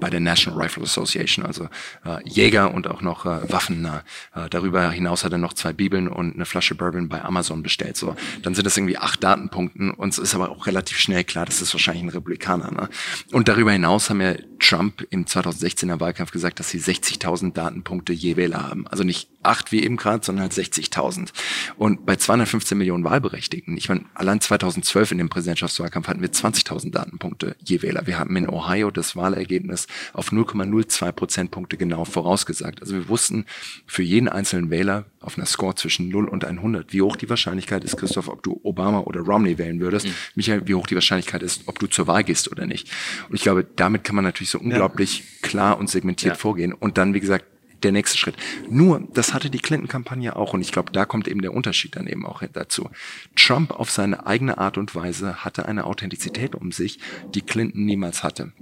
[0.00, 1.68] bei der National Rifle Association, also
[2.04, 3.84] äh, Jäger und auch noch äh, Waffen.
[3.84, 7.96] Äh, darüber hinaus hat er noch zwei Bibeln und eine Flasche Bourbon bei Amazon bestellt.
[7.96, 11.46] So, dann sind das irgendwie acht Datenpunkten und es ist aber auch relativ schnell klar,
[11.46, 12.70] das ist wahrscheinlich ein Republikaner.
[12.70, 12.88] Ne?
[13.32, 18.36] Und darüber hinaus haben wir Trump im 2016er Wahlkampf gesagt, dass sie 60.000 Datenpunkte je
[18.36, 18.86] Wähler haben.
[18.88, 21.30] Also nicht acht wie eben gerade, sondern halt 60.000.
[21.76, 26.90] Und bei 215 Millionen Wahlberechtigten, ich meine, allein 2012 in dem Präsidentschaftswahlkampf hatten wir 20.000
[26.90, 28.06] Datenpunkte je Wähler.
[28.06, 32.80] Wir haben in Ohio das Wahlergebnis auf 0,02 Prozentpunkte genau vorausgesagt.
[32.80, 33.44] Also wir wussten
[33.86, 37.84] für jeden einzelnen Wähler auf einer Score zwischen 0 und 100, wie hoch die Wahrscheinlichkeit
[37.84, 40.06] ist, Christoph, ob du Obama oder Romney wählen würdest.
[40.06, 40.14] Mhm.
[40.34, 42.90] Michael, wie hoch die Wahrscheinlichkeit ist, ob du zur Wahl gehst oder nicht.
[43.28, 45.24] Und ich glaube, damit kann man natürlich so unglaublich ja.
[45.42, 46.38] klar und segmentiert ja.
[46.38, 46.72] vorgehen.
[46.72, 47.46] Und dann, wie gesagt,
[47.84, 48.36] der nächste Schritt.
[48.68, 52.06] Nur, das hatte die Clinton-Kampagne auch und ich glaube, da kommt eben der Unterschied dann
[52.06, 52.90] eben auch dazu.
[53.36, 56.98] Trump auf seine eigene Art und Weise hatte eine Authentizität um sich,
[57.34, 58.52] die Clinton niemals hatte.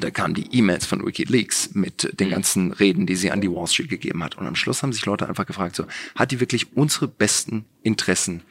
[0.00, 3.66] Da kamen die E-Mails von WikiLeaks mit den ganzen Reden, die sie an die Wall
[3.66, 4.38] Street gegeben hat.
[4.38, 8.42] Und am Schluss haben sich Leute einfach gefragt, so, hat die wirklich unsere besten Interessen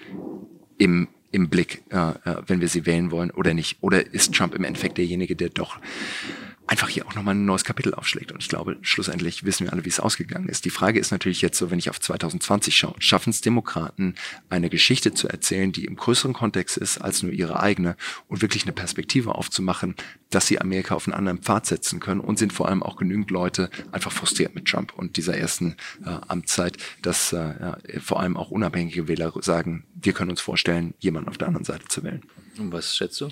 [0.77, 3.77] im, im Blick, äh, äh wenn wir sie wählen wollen oder nicht?
[3.81, 5.79] Oder ist Trump im Endeffekt derjenige, der doch
[6.67, 8.31] einfach hier auch nochmal ein neues Kapitel aufschlägt.
[8.31, 10.65] Und ich glaube, schlussendlich wissen wir alle, wie es ausgegangen ist.
[10.65, 14.15] Die Frage ist natürlich jetzt so, wenn ich auf 2020 schaue, schaffen es Demokraten,
[14.49, 17.95] eine Geschichte zu erzählen, die im größeren Kontext ist als nur ihre eigene
[18.27, 19.95] und wirklich eine Perspektive aufzumachen,
[20.29, 23.31] dass sie Amerika auf einen anderen Pfad setzen können und sind vor allem auch genügend
[23.31, 28.35] Leute einfach frustriert mit Trump und dieser ersten äh, Amtszeit, dass äh, ja, vor allem
[28.35, 32.23] auch unabhängige Wähler sagen, wir können uns vorstellen, jemanden auf der anderen Seite zu wählen.
[32.59, 33.29] Was schätzt du?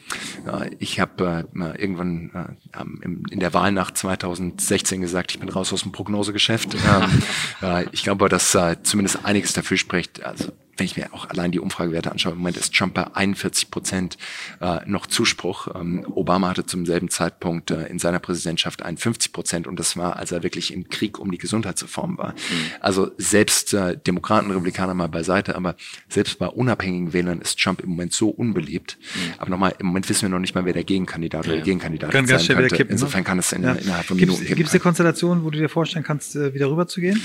[0.80, 2.84] Ich habe äh, irgendwann äh,
[3.32, 6.76] in der Wahlnacht 2016 gesagt, ich bin raus aus dem Prognosegeschäft.
[6.76, 7.24] ähm,
[7.62, 10.24] äh, ich glaube, dass äh, zumindest einiges dafür spricht.
[10.24, 13.72] Also wenn ich mir auch allein die Umfragewerte anschaue, im Moment ist Trump bei 41
[13.72, 14.18] Prozent
[14.62, 15.68] äh, noch Zuspruch.
[15.76, 20.18] Ähm, Obama hatte zum selben Zeitpunkt äh, in seiner Präsidentschaft 51 Prozent und das war,
[20.18, 22.32] als er wirklich im Krieg um die Gesundheitsreform war.
[22.32, 22.36] Mhm.
[22.82, 25.76] Also selbst äh, Demokraten, Republikaner mal beiseite, aber
[26.10, 28.98] selbst bei unabhängigen Wählern ist Trump im Moment so unbeliebt.
[29.00, 29.34] Mhm.
[29.38, 31.52] Aber nochmal, im Moment wissen wir noch nicht mal, wer der Gegenkandidat ja.
[31.52, 32.76] oder der Gegenkandidat kann sein könnte.
[32.76, 32.94] Kippen, ne?
[32.94, 33.74] Insofern kann es in, ja.
[33.74, 34.58] innerhalb von gibt's, Minuten geben.
[34.58, 37.22] Gibt es eine Konstellation, wo du dir vorstellen kannst, äh, wieder rüber zu gehen?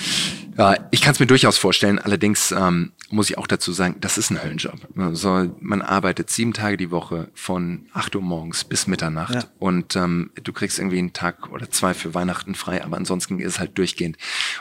[0.56, 1.98] Ja, ich kann es mir durchaus vorstellen.
[1.98, 4.88] Allerdings ähm, muss ich auch dazu sagen, das ist ein Höllenjob.
[4.96, 9.44] Also man arbeitet sieben Tage die Woche von acht Uhr morgens bis Mitternacht ja.
[9.58, 13.54] und ähm, du kriegst irgendwie einen Tag oder zwei für Weihnachten frei, aber ansonsten ist
[13.54, 14.16] es halt durchgehend.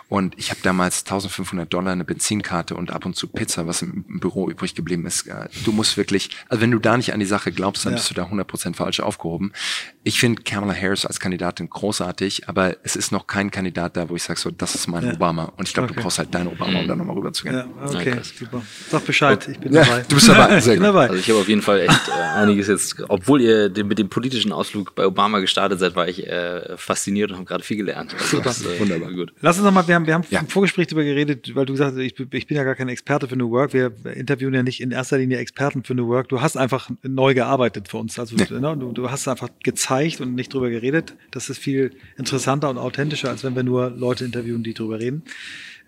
[0.07, 4.05] Und ich habe damals 1500 Dollar eine Benzinkarte und ab und zu Pizza, was im,
[4.07, 5.27] im Büro übrig geblieben ist.
[5.27, 7.97] Äh, du musst wirklich, also wenn du da nicht an die Sache glaubst, dann ja.
[7.97, 9.53] bist du da 100% falsch aufgehoben.
[10.01, 14.15] Ich finde Kamala Harris als Kandidatin großartig, aber es ist noch kein Kandidat da, wo
[14.15, 15.13] ich sage so, das ist mein ja.
[15.13, 15.51] Obama.
[15.57, 15.95] Und ich glaube, okay.
[15.97, 17.55] du brauchst halt deinen Obama, um da nochmal rüber zu gehen.
[17.55, 18.61] Ja, okay, super.
[18.89, 20.05] Sag Bescheid, ich bin ja, dabei.
[20.07, 20.85] Du bist dabei, sehr gut.
[20.85, 24.07] Also ich habe auf jeden Fall echt äh, einiges jetzt, obwohl ihr den, mit dem
[24.07, 28.13] politischen Ausflug bei Obama gestartet seid, war ich äh, fasziniert und habe gerade viel gelernt.
[28.13, 29.11] Also super, das, äh, wunderbar.
[29.11, 29.33] Gut.
[29.41, 30.39] Lass uns nochmal, wir haben, wir haben ja.
[30.39, 33.27] im Vorgespräch darüber geredet, weil du gesagt hast, ich, ich bin ja gar kein Experte
[33.27, 33.73] für New Work.
[33.73, 36.29] Wir interviewen ja nicht in erster Linie Experten für New Work.
[36.29, 38.17] Du hast einfach neu gearbeitet für uns.
[38.17, 41.15] Also ne, du, du hast einfach gezeigt und nicht drüber geredet.
[41.31, 45.23] Das ist viel interessanter und authentischer, als wenn wir nur Leute interviewen, die drüber reden.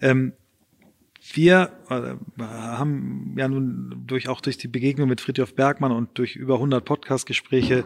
[0.01, 0.33] Ähm,
[1.33, 6.35] wir äh, haben ja nun durch auch durch die Begegnung mit Friedhof Bergmann und durch
[6.35, 7.85] über 100 Podcast-Gespräche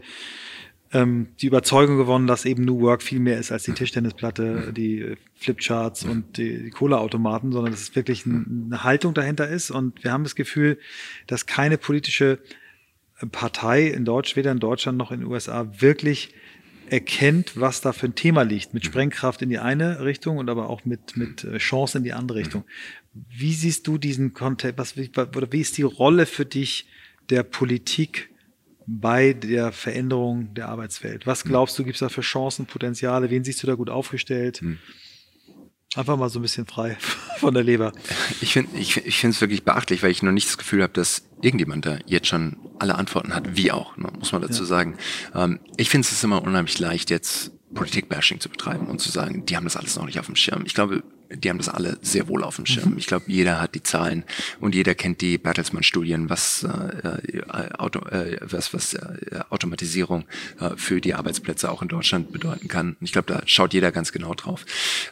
[0.93, 5.15] ähm, die Überzeugung gewonnen, dass eben New Work viel mehr ist als die Tischtennisplatte, die
[5.35, 9.71] Flipcharts und die, die Cola-Automaten, sondern dass es wirklich eine Haltung dahinter ist.
[9.71, 10.79] Und wir haben das Gefühl,
[11.27, 12.39] dass keine politische
[13.31, 16.33] Partei in Deutsch, weder in Deutschland noch in den USA wirklich
[16.89, 20.69] erkennt, was da für ein Thema liegt, mit Sprengkraft in die eine Richtung und aber
[20.69, 22.63] auch mit, mit äh, Chance in die andere Richtung.
[23.13, 24.95] Wie siehst du diesen Kontext, was,
[25.35, 26.87] oder wie ist die Rolle für dich
[27.29, 28.29] der Politik
[28.85, 31.25] bei der Veränderung der Arbeitswelt?
[31.25, 33.29] Was glaubst du, gibt es da für Chancen, Potenziale?
[33.31, 34.61] Wen siehst du da gut aufgestellt?
[34.61, 34.77] Hm.
[35.95, 36.97] Einfach mal so ein bisschen frei
[37.39, 37.93] von der Leber.
[38.41, 40.93] Ich finde ich, ich finde es wirklich beachtlich, weil ich noch nicht das Gefühl habe,
[40.93, 44.67] dass irgendjemand da jetzt schon alle Antworten hat, wie auch, ne, muss man dazu ja.
[44.67, 44.97] sagen.
[45.33, 49.55] Ähm, ich finde es immer unheimlich leicht, jetzt Politik-Bashing zu betreiben und zu sagen, die
[49.55, 50.63] haben das alles noch nicht auf dem Schirm.
[50.65, 52.91] Ich glaube, die haben das alle sehr wohl auf dem Schirm.
[52.91, 52.97] Mhm.
[52.97, 54.23] Ich glaube, jeder hat die Zahlen
[54.59, 60.25] und jeder kennt die Bertelsmann-Studien, was, äh, äh, Auto, äh, was, was äh, Automatisierung
[60.59, 62.95] äh, für die Arbeitsplätze auch in Deutschland bedeuten kann.
[63.01, 64.65] Ich glaube, da schaut jeder ganz genau drauf.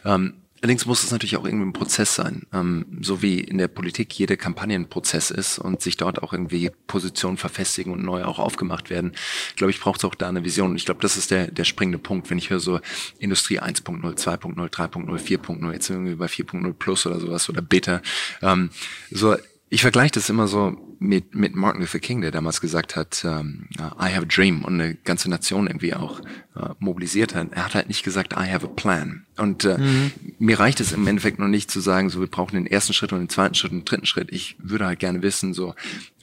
[0.04, 3.68] Ähm, Allerdings muss es natürlich auch irgendwie ein Prozess sein, ähm, so wie in der
[3.68, 8.24] Politik jede Kampagne ein Prozess ist und sich dort auch irgendwie Positionen verfestigen und neu
[8.24, 9.12] auch aufgemacht werden.
[9.56, 10.74] Glaube ich, braucht auch da eine Vision.
[10.74, 12.80] Ich glaube, das ist der, der springende Punkt, wenn ich höre so
[13.18, 17.60] Industrie 1.0, 2.0, 3.0, 4.0, jetzt sind wir irgendwie bei 4.0 Plus oder sowas oder
[17.60, 18.00] Beta.
[18.40, 18.70] Ähm,
[19.10, 19.36] so
[19.74, 23.66] ich vergleiche das immer so mit, mit Martin Luther King, der damals gesagt hat, um,
[23.76, 26.20] I have a dream und eine ganze Nation irgendwie auch
[26.54, 27.48] uh, mobilisiert hat.
[27.50, 29.26] Er hat halt nicht gesagt, I have a plan.
[29.36, 30.12] Und uh, mhm.
[30.38, 33.12] mir reicht es im Endeffekt noch nicht zu sagen, so wir brauchen den ersten Schritt
[33.12, 34.28] und den zweiten Schritt und den dritten Schritt.
[34.30, 35.74] Ich würde halt gerne wissen, so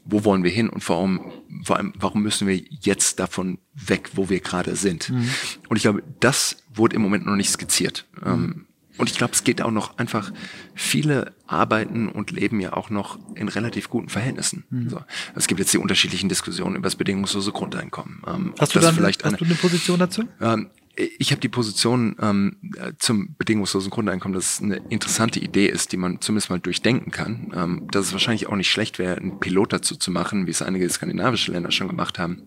[0.05, 1.19] wo wollen wir hin und vor allem,
[1.65, 5.09] vor allem warum müssen wir jetzt davon weg, wo wir gerade sind.
[5.09, 5.29] Mhm.
[5.67, 8.07] Und ich glaube, das wurde im Moment noch nicht skizziert.
[8.23, 8.65] Mhm.
[9.01, 10.31] Und ich glaube, es geht auch noch einfach,
[10.75, 14.63] viele arbeiten und leben ja auch noch in relativ guten Verhältnissen.
[14.69, 14.89] Mhm.
[14.91, 15.01] So.
[15.33, 18.21] Es gibt jetzt die unterschiedlichen Diskussionen über das bedingungslose Grundeinkommen.
[18.27, 20.25] Ähm, hast du dann, vielleicht hast eine, du eine Position dazu?
[20.39, 20.69] Ähm,
[21.17, 22.57] ich habe die Position ähm,
[22.99, 27.51] zum bedingungslosen Grundeinkommen, dass es eine interessante Idee ist, die man zumindest mal durchdenken kann.
[27.55, 30.61] Ähm, dass es wahrscheinlich auch nicht schlecht wäre, einen Pilot dazu zu machen, wie es
[30.61, 32.43] einige skandinavische Länder schon gemacht haben.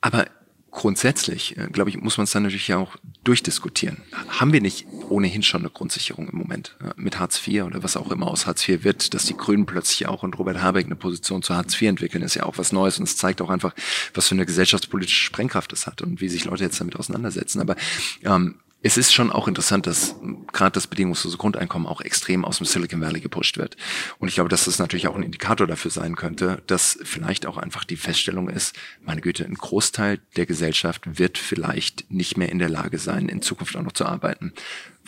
[0.00, 0.28] Aber
[0.70, 3.98] grundsätzlich, äh, glaube ich, muss man es dann natürlich auch durchdiskutieren.
[4.28, 7.96] Haben wir nicht ohnehin schon eine Grundsicherung im Moment äh, mit Hartz IV oder was
[7.96, 10.96] auch immer aus Hartz IV wird, dass die Grünen plötzlich auch und Robert Habeck eine
[10.96, 13.74] Position zu Hartz IV entwickeln, ist ja auch was Neues und es zeigt auch einfach,
[14.14, 17.60] was für eine gesellschaftspolitische Sprengkraft es hat und wie sich Leute jetzt damit auseinandersetzen.
[17.60, 17.76] Aber
[18.24, 20.16] ähm, es ist schon auch interessant, dass
[20.52, 23.76] gerade das bedingungslose Grundeinkommen auch extrem aus dem Silicon Valley gepusht wird.
[24.18, 27.58] Und ich glaube, dass das natürlich auch ein Indikator dafür sein könnte, dass vielleicht auch
[27.58, 32.58] einfach die Feststellung ist, meine Güte, ein Großteil der Gesellschaft wird vielleicht nicht mehr in
[32.58, 34.54] der Lage sein, in Zukunft auch noch zu arbeiten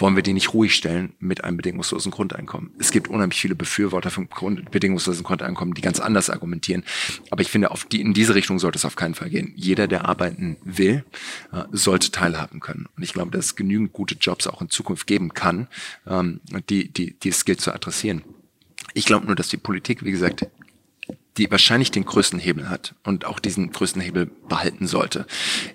[0.02, 2.72] wollen wir die nicht ruhig stellen mit einem bedingungslosen Grundeinkommen.
[2.78, 6.82] Es gibt unheimlich viele Befürworter vom Grund, bedingungslosen Grundeinkommen, die ganz anders argumentieren.
[7.30, 9.52] Aber ich finde, auf die, in diese Richtung sollte es auf keinen Fall gehen.
[9.54, 11.04] Jeder, der arbeiten will,
[11.52, 12.88] äh, sollte teilhaben können.
[12.96, 15.68] Und ich glaube, dass es genügend gute Jobs auch in Zukunft geben kann,
[16.06, 18.22] ähm, die, die, die es gilt zu adressieren.
[18.94, 20.46] Ich glaube nur, dass die Politik, wie gesagt,
[21.36, 25.26] die wahrscheinlich den größten Hebel hat und auch diesen größten Hebel behalten sollte.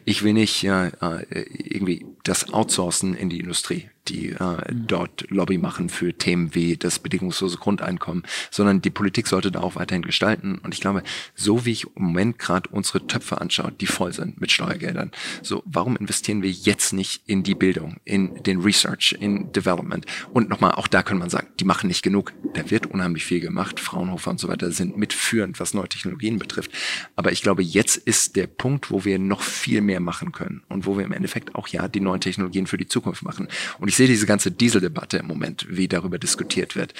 [0.05, 0.91] Ich will nicht äh,
[1.31, 6.99] irgendwie das Outsourcen in die Industrie die äh, dort Lobby machen für Themen wie das
[6.99, 10.59] bedingungslose Grundeinkommen, sondern die Politik sollte da auch weiterhin gestalten.
[10.63, 11.03] Und ich glaube,
[11.35, 15.63] so wie ich im Moment gerade unsere Töpfe anschaue, die voll sind mit Steuergeldern, so
[15.65, 20.05] warum investieren wir jetzt nicht in die Bildung, in den Research, in Development?
[20.33, 22.33] Und nochmal, auch da kann man sagen, die machen nicht genug.
[22.53, 23.79] Da wird unheimlich viel gemacht.
[23.79, 26.71] Fraunhofer und so weiter sind mitführend, was neue Technologien betrifft.
[27.15, 30.85] Aber ich glaube, jetzt ist der Punkt, wo wir noch viel mehr machen können und
[30.85, 33.47] wo wir im Endeffekt auch ja die neuen Technologien für die Zukunft machen.
[33.79, 36.93] Und ich sehe diese ganze Dieseldebatte im Moment, wie darüber diskutiert wird.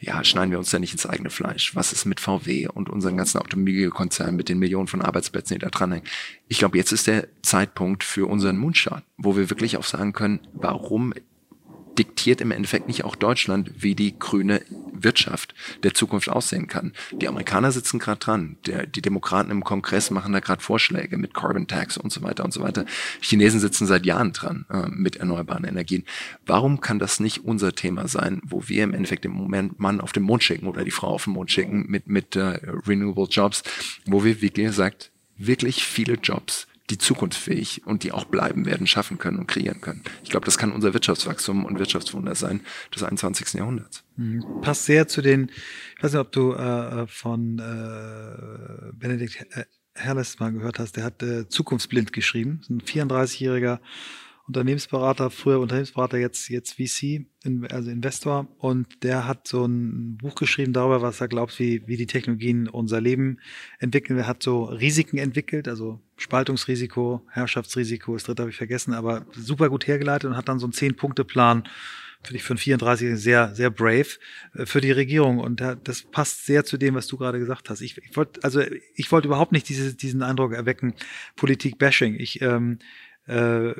[0.00, 1.74] Ja, schneiden wir uns da nicht ins eigene Fleisch?
[1.74, 5.70] Was ist mit VW und unseren ganzen Automobilkonzernen mit den Millionen von Arbeitsplätzen, die da
[5.70, 6.06] dranhängen?
[6.48, 10.40] Ich glaube, jetzt ist der Zeitpunkt für unseren Moonshot, wo wir wirklich auch sagen können,
[10.52, 11.14] warum
[11.98, 14.62] diktiert im Endeffekt nicht auch Deutschland, wie die grüne
[14.92, 16.92] Wirtschaft der Zukunft aussehen kann.
[17.12, 21.34] Die Amerikaner sitzen gerade dran, der, die Demokraten im Kongress machen da gerade Vorschläge mit
[21.34, 22.84] Carbon Tax und so weiter und so weiter.
[23.20, 26.04] Chinesen sitzen seit Jahren dran äh, mit erneuerbaren Energien.
[26.46, 30.12] Warum kann das nicht unser Thema sein, wo wir im Endeffekt im Moment Mann auf
[30.12, 33.62] den Mond schicken oder die Frau auf den Mond schicken mit, mit äh, Renewable Jobs,
[34.06, 39.18] wo wir, wie gesagt, wirklich viele Jobs die zukunftsfähig und die auch bleiben werden, schaffen
[39.18, 40.02] können und kreieren können.
[40.24, 42.60] Ich glaube, das kann unser Wirtschaftswachstum und Wirtschaftswunder sein
[42.94, 43.54] des 21.
[43.54, 44.04] Jahrhunderts.
[44.16, 44.44] Mhm.
[44.60, 45.50] Passt sehr zu den,
[45.96, 49.46] ich weiß nicht, ob du äh, von äh, Benedikt
[49.94, 53.80] Herles mal gehört hast, der hat äh, Zukunftsblind geschrieben, ein 34-jähriger
[54.50, 57.26] Unternehmensberater, früher Unternehmensberater, jetzt, jetzt VC,
[57.70, 58.48] also Investor.
[58.58, 62.68] Und der hat so ein Buch geschrieben darüber, was er glaubt, wie, wie die Technologien
[62.68, 63.38] unser Leben
[63.78, 64.18] entwickeln.
[64.18, 69.68] Er hat so Risiken entwickelt, also Spaltungsrisiko, Herrschaftsrisiko, das dritte habe ich vergessen, aber super
[69.68, 71.64] gut hergeleitet und hat dann so einen Zehn-Punkte-Plan
[72.22, 74.18] finde ich für einen 34 sehr, sehr brave
[74.54, 75.38] äh, für die Regierung.
[75.38, 77.80] Und das passt sehr zu dem, was du gerade gesagt hast.
[77.80, 78.60] Ich, ich wollte, also
[78.94, 80.92] ich wollte überhaupt nicht diese, diesen Eindruck erwecken,
[81.36, 82.16] Politik-Bashing.
[82.16, 82.78] Ich, ähm,
[83.26, 83.72] äh,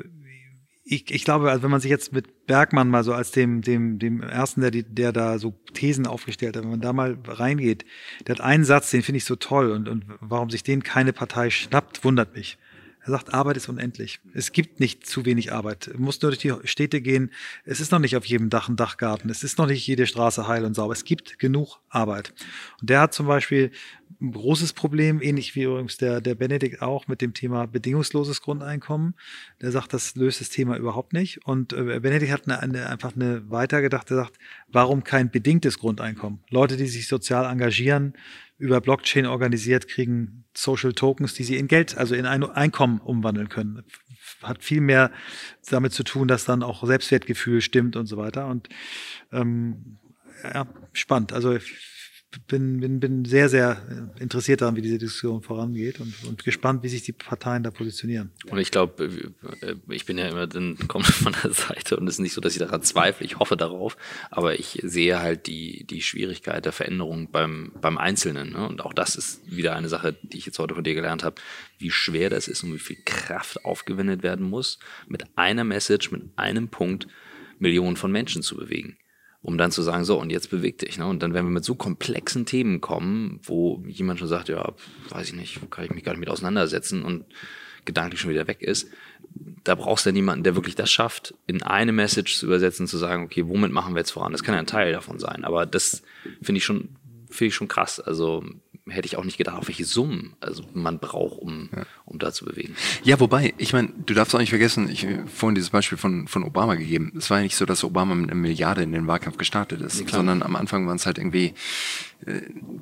[0.91, 3.97] ich, ich glaube, also wenn man sich jetzt mit Bergmann mal so als dem, dem,
[3.97, 7.85] dem ersten, der, der da so Thesen aufgestellt hat, wenn man da mal reingeht,
[8.27, 11.13] der hat einen Satz, den finde ich so toll und, und warum sich den keine
[11.13, 12.57] Partei schnappt, wundert mich.
[13.03, 14.19] Er sagt, Arbeit ist unendlich.
[14.33, 15.89] Es gibt nicht zu wenig Arbeit.
[15.91, 17.31] Du musst nur durch die Städte gehen.
[17.63, 19.31] Es ist noch nicht auf jedem Dach ein Dachgarten.
[19.31, 20.93] Es ist noch nicht jede Straße heil und sauber.
[20.93, 22.31] Es gibt genug Arbeit.
[22.79, 23.71] Und der hat zum Beispiel
[24.21, 29.15] ein großes Problem, ähnlich wie übrigens der, der Benedikt auch, mit dem Thema bedingungsloses Grundeinkommen.
[29.61, 31.45] Der sagt, das löst das Thema überhaupt nicht.
[31.45, 36.39] Und äh, Benedikt hat eine, eine, einfach eine weitergedacht, der sagt, warum kein bedingtes Grundeinkommen?
[36.49, 38.13] Leute, die sich sozial engagieren,
[38.57, 43.49] über Blockchain organisiert, kriegen Social Tokens, die sie in Geld, also in ein Einkommen umwandeln
[43.49, 43.83] können.
[44.43, 45.11] Hat viel mehr
[45.67, 48.45] damit zu tun, dass dann auch Selbstwertgefühl stimmt und so weiter.
[48.47, 48.69] Und
[49.31, 49.97] ähm,
[50.43, 51.33] ja, spannend.
[51.33, 51.57] Also
[52.47, 53.81] bin, bin, bin sehr, sehr
[54.19, 58.31] interessiert daran, wie diese Diskussion vorangeht und, und gespannt, wie sich die Parteien da positionieren.
[58.49, 59.09] Und ich glaube,
[59.61, 62.41] äh, ich bin ja immer dann komme von der Seite und es ist nicht so,
[62.41, 63.25] dass ich daran zweifle.
[63.25, 63.97] Ich hoffe darauf,
[64.29, 68.53] aber ich sehe halt die, die Schwierigkeit der Veränderung beim, beim Einzelnen.
[68.53, 68.67] Ne?
[68.67, 71.35] Und auch das ist wieder eine Sache, die ich jetzt heute von dir gelernt habe,
[71.79, 76.23] wie schwer das ist und wie viel Kraft aufgewendet werden muss, mit einer Message, mit
[76.37, 77.07] einem Punkt
[77.59, 78.97] Millionen von Menschen zu bewegen
[79.41, 80.97] um dann zu sagen, so, und jetzt beweg dich.
[80.97, 81.05] Ne?
[81.05, 84.73] Und dann, wenn wir mit so komplexen Themen kommen, wo jemand schon sagt, ja,
[85.09, 87.25] weiß ich nicht, kann ich mich gar nicht mit auseinandersetzen und
[87.85, 88.89] gedanklich schon wieder weg ist,
[89.63, 92.97] da brauchst du ja niemanden, der wirklich das schafft, in eine Message zu übersetzen, zu
[92.97, 94.31] sagen, okay, womit machen wir jetzt voran?
[94.31, 96.03] Das kann ja ein Teil davon sein, aber das
[96.41, 96.89] finde ich schon,
[97.29, 97.99] finde ich schon krass.
[97.99, 98.43] Also
[98.91, 101.83] hätte ich auch nicht gedacht, auf welche Summen also man braucht, um, ja.
[102.05, 102.75] um da zu bewegen.
[103.03, 106.27] Ja, wobei, ich meine, du darfst auch nicht vergessen, ich habe vorhin dieses Beispiel von,
[106.27, 107.13] von Obama gegeben.
[107.17, 110.01] Es war ja nicht so, dass Obama mit einer Milliarde in den Wahlkampf gestartet ist,
[110.01, 111.53] ja, sondern am Anfang waren es halt irgendwie äh,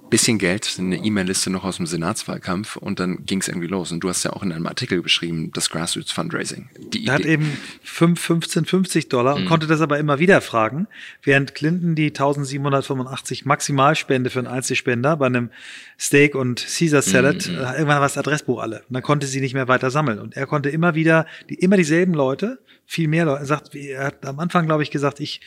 [0.09, 3.91] bisschen Geld, eine E-Mail-Liste noch aus dem Senatswahlkampf und dann ging es irgendwie los.
[3.91, 6.69] Und du hast ja auch in einem Artikel beschrieben, das Grassroots Fundraising.
[6.77, 9.47] Die er hat eben 5, 15, 50 Dollar und mhm.
[9.47, 10.87] konnte das aber immer wieder fragen,
[11.21, 15.51] während Clinton die 1785 Maximalspende für einen Einzelspender bei einem
[15.99, 17.55] Steak und Caesar Salad, mhm.
[17.55, 18.79] irgendwann war das Adressbuch alle.
[18.87, 20.17] Und dann konnte konnte sie nicht mehr weiter sammeln.
[20.19, 24.05] Und er konnte immer wieder, die, immer dieselben Leute, viel mehr Leute, er sagt, er
[24.05, 25.41] hat am Anfang, glaube ich, gesagt, ich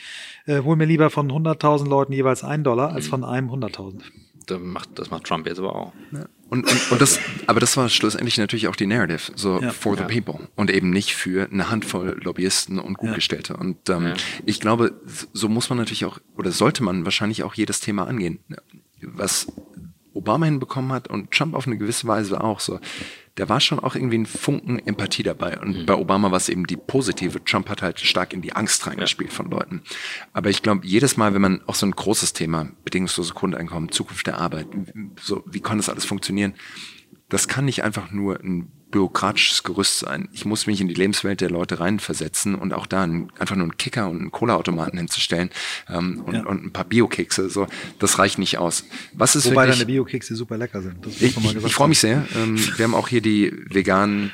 [0.44, 3.81] äh, hole mir lieber von 100.000 Leuten jeweils einen Dollar als von einem 100.000.
[4.46, 5.92] Das macht, das macht Trump jetzt aber auch.
[6.10, 6.26] Ja.
[6.50, 9.70] Und, und, und das, aber das war schlussendlich natürlich auch die Narrative, so Ja.
[9.70, 10.08] for the Ja.
[10.20, 13.56] people und eben nicht für eine Handvoll Lobbyisten und Gutgestellte.
[13.56, 14.14] Und ähm, Ja.
[14.44, 15.00] ich glaube,
[15.32, 18.40] so muss man natürlich auch, oder sollte man wahrscheinlich auch jedes Thema angehen.
[19.00, 19.46] Was
[20.12, 22.80] Obama hinbekommen hat und Trump auf eine gewisse Weise auch so.
[23.34, 25.58] Da war schon auch irgendwie ein Funken Empathie dabei.
[25.58, 27.42] Und bei Obama war es eben die positive.
[27.44, 29.82] Trump hat halt stark in die Angst reingespielt von Leuten.
[30.34, 34.26] Aber ich glaube, jedes Mal, wenn man auch so ein großes Thema, bedingungslose Grundeinkommen, Zukunft
[34.26, 34.66] der Arbeit,
[35.20, 36.54] so, wie kann das alles funktionieren?
[37.30, 40.28] Das kann nicht einfach nur ein bürokratisches Gerüst sein.
[40.32, 43.64] Ich muss mich in die Lebenswelt der Leute reinversetzen und auch da einen, einfach nur
[43.64, 45.50] einen Kicker und einen Cola-Automaten hinzustellen
[45.88, 46.46] ähm, und, Ja.
[46.46, 47.50] und ein paar Biokekse.
[47.50, 47.66] So,
[47.98, 48.84] das reicht nicht aus.
[49.14, 51.04] Was ist Wobei wirklich, deine Biokekse super lecker sind.
[51.06, 51.36] Ich, ich,
[51.66, 52.24] ich freue mich sehr.
[52.36, 54.30] Ähm, wir haben auch hier die veganen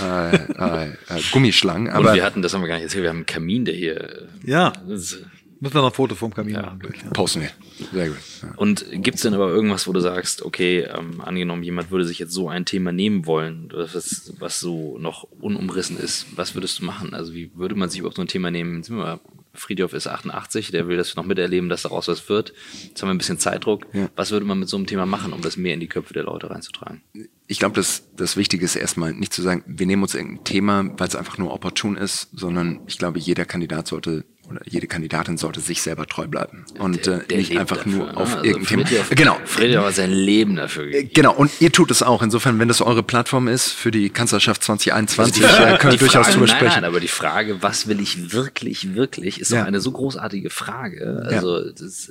[0.00, 0.94] äh, äh, äh,
[1.32, 1.88] Gummischlangen.
[1.88, 3.74] Und Aber wir hatten, das haben wir gar nicht erzählt, wir haben einen Kamin, der
[3.74, 4.00] hier.
[4.00, 5.18] äh, Ja, das-
[5.60, 6.80] müssen wir noch ein Foto vom Kamin machen.
[6.82, 7.10] Ja.
[7.10, 7.50] posten wir.
[7.92, 8.18] Sehr gut.
[8.42, 8.54] Ja.
[8.56, 12.32] Und gibt's denn aber irgendwas, wo du sagst, okay, ähm, angenommen, jemand würde sich jetzt
[12.32, 17.14] so ein Thema nehmen wollen, was, was so noch unumrissen ist, was würdest du machen?
[17.14, 18.82] Also wie würde man sich überhaupt so ein Thema nehmen?
[18.82, 19.20] Sind wir mal,
[19.52, 22.52] Friedhof ist 88, der will das noch miterleben, dass daraus was wird.
[22.84, 23.86] Jetzt haben wir ein bisschen Zeitdruck.
[23.92, 24.08] Ja.
[24.16, 26.24] Was würde man mit so einem Thema machen, um das mehr in die Köpfe der
[26.24, 27.02] Leute reinzutragen?
[27.46, 30.98] Ich glaube, das, das Wichtige ist erstmal nicht zu sagen, wir nehmen uns irgendein Thema,
[30.98, 35.36] weil es einfach nur opportun ist, sondern ich glaube, jeder Kandidat sollte oder jede Kandidatin
[35.36, 38.16] sollte sich selber treu bleiben und Der- äh, der nicht einfach dafür, nur ne?
[38.16, 38.82] auf Also irgendein Thema.
[38.84, 39.38] Friedhof- Genau.
[39.44, 41.10] Friedhof hat sein Leben dafür Äh, gegeben.
[41.14, 42.22] Genau, und ihr tut es auch.
[42.22, 45.96] Insofern, wenn das eure Plattform ist für die Kanzlerschaft 2021, Also äh, können wir die
[45.98, 46.74] durchaus Frage, drüber nein, sprechen.
[46.74, 49.60] Nein, aber die Frage, was will ich wirklich, wirklich, ist Ja.
[49.60, 51.22] doch eine so großartige Frage.
[51.26, 52.10] Also das,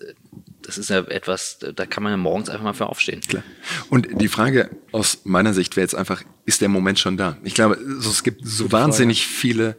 [0.61, 3.21] das ist ja etwas, da kann man ja morgens einfach mal für aufstehen.
[3.21, 3.43] Klar.
[3.89, 7.37] Und die Frage aus meiner Sicht wäre jetzt einfach, ist der Moment schon da?
[7.43, 9.77] Ich glaube, so, es gibt so wahnsinnig viele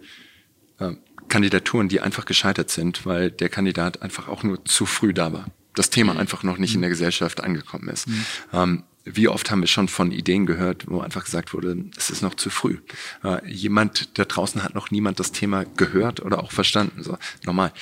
[0.79, 0.93] äh,
[1.31, 5.47] Kandidaturen, die einfach gescheitert sind, weil der Kandidat einfach auch nur zu früh da war.
[5.75, 8.07] Das Thema einfach noch nicht in der Gesellschaft angekommen ist.
[8.53, 12.23] Ähm, wie oft haben wir schon von Ideen gehört, wo einfach gesagt wurde, es ist
[12.23, 12.79] noch zu früh.
[13.25, 17.03] Äh, jemand da draußen hat noch niemand das Thema gehört oder auch verstanden.
[17.03, 17.73] So, nochmal,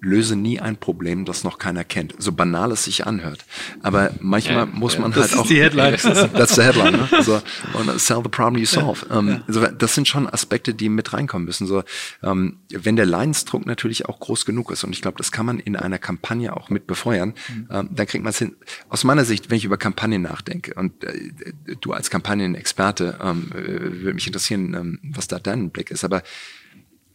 [0.00, 2.14] löse nie ein Problem, das noch keiner kennt.
[2.18, 3.44] So banal es sich anhört.
[3.82, 5.00] Aber manchmal Ja, muss ja.
[5.00, 5.46] man Das halt ist auch.
[5.46, 5.96] die Headline.
[6.32, 6.92] That's the headline.
[6.92, 7.08] Ne?
[7.22, 7.40] So,
[7.74, 9.06] und sell the problem you solve.
[9.10, 11.66] Ähm, so, das sind schon Aspekte, die mit reinkommen müssen.
[11.66, 11.82] So,
[12.22, 15.58] ähm, wenn der Leidensdruck natürlich auch groß genug ist, und ich glaube, das kann man
[15.60, 17.34] in einer Kampagne auch mit befeuern,
[17.70, 18.56] ähm, dann kriegt man es hin.
[18.88, 21.30] Aus meiner Sicht, wenn ich über Kampagnen nachdenke, und äh,
[21.80, 26.22] du als Kampagnenexperte, ähm, äh, würde mich interessieren, was da dein Blick ist, aber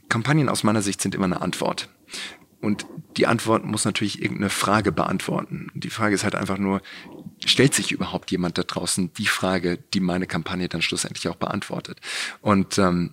[0.10, 1.90] Kampagnen aus meiner Sicht sind immer eine Antwort.
[2.66, 5.70] Und die Antwort muss natürlich irgendeine Frage beantworten.
[5.76, 6.82] Die Frage ist halt einfach nur,
[7.46, 12.02] stellt sich überhaupt jemand da draußen die Frage, die meine Kampagne dann schlussendlich auch beantwortet?
[12.42, 13.12] Und ähm,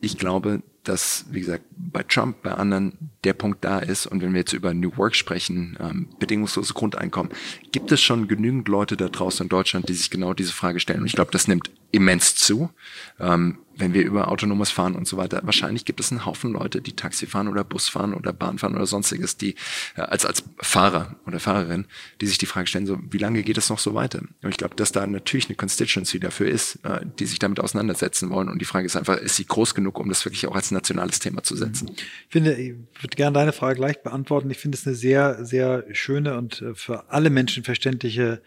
[0.00, 4.06] ich glaube, dass, wie gesagt, bei Trump, bei anderen der Punkt da ist.
[4.06, 7.32] Und wenn wir jetzt über New Work sprechen, ähm, bedingungsloses Grundeinkommen,
[7.72, 11.00] gibt es schon genügend Leute da draußen in Deutschland, die sich genau diese Frage stellen.
[11.00, 12.70] Und ich glaube, das nimmt immens zu.
[13.18, 16.80] Ähm, wenn wir über autonomes Fahren und so weiter, wahrscheinlich gibt es einen Haufen Leute,
[16.80, 19.54] die Taxi fahren oder Bus fahren oder Bahn fahren oder sonstiges, die
[19.96, 21.86] äh, als als Fahrer oder Fahrerin,
[22.20, 24.20] die sich die Frage stellen, so wie lange geht es noch so weiter?
[24.42, 28.30] Und ich glaube, dass da natürlich eine Constituency dafür ist, äh, die sich damit auseinandersetzen
[28.30, 28.48] wollen.
[28.48, 31.18] Und die Frage ist einfach, ist sie groß genug, um das wirklich auch als nationales
[31.18, 31.90] Thema zu setzen?
[31.96, 34.50] Ich finde, ich würde gerne deine Frage gleich beantworten.
[34.50, 38.42] Ich finde es eine sehr, sehr schöne und äh, für alle Menschen verständliche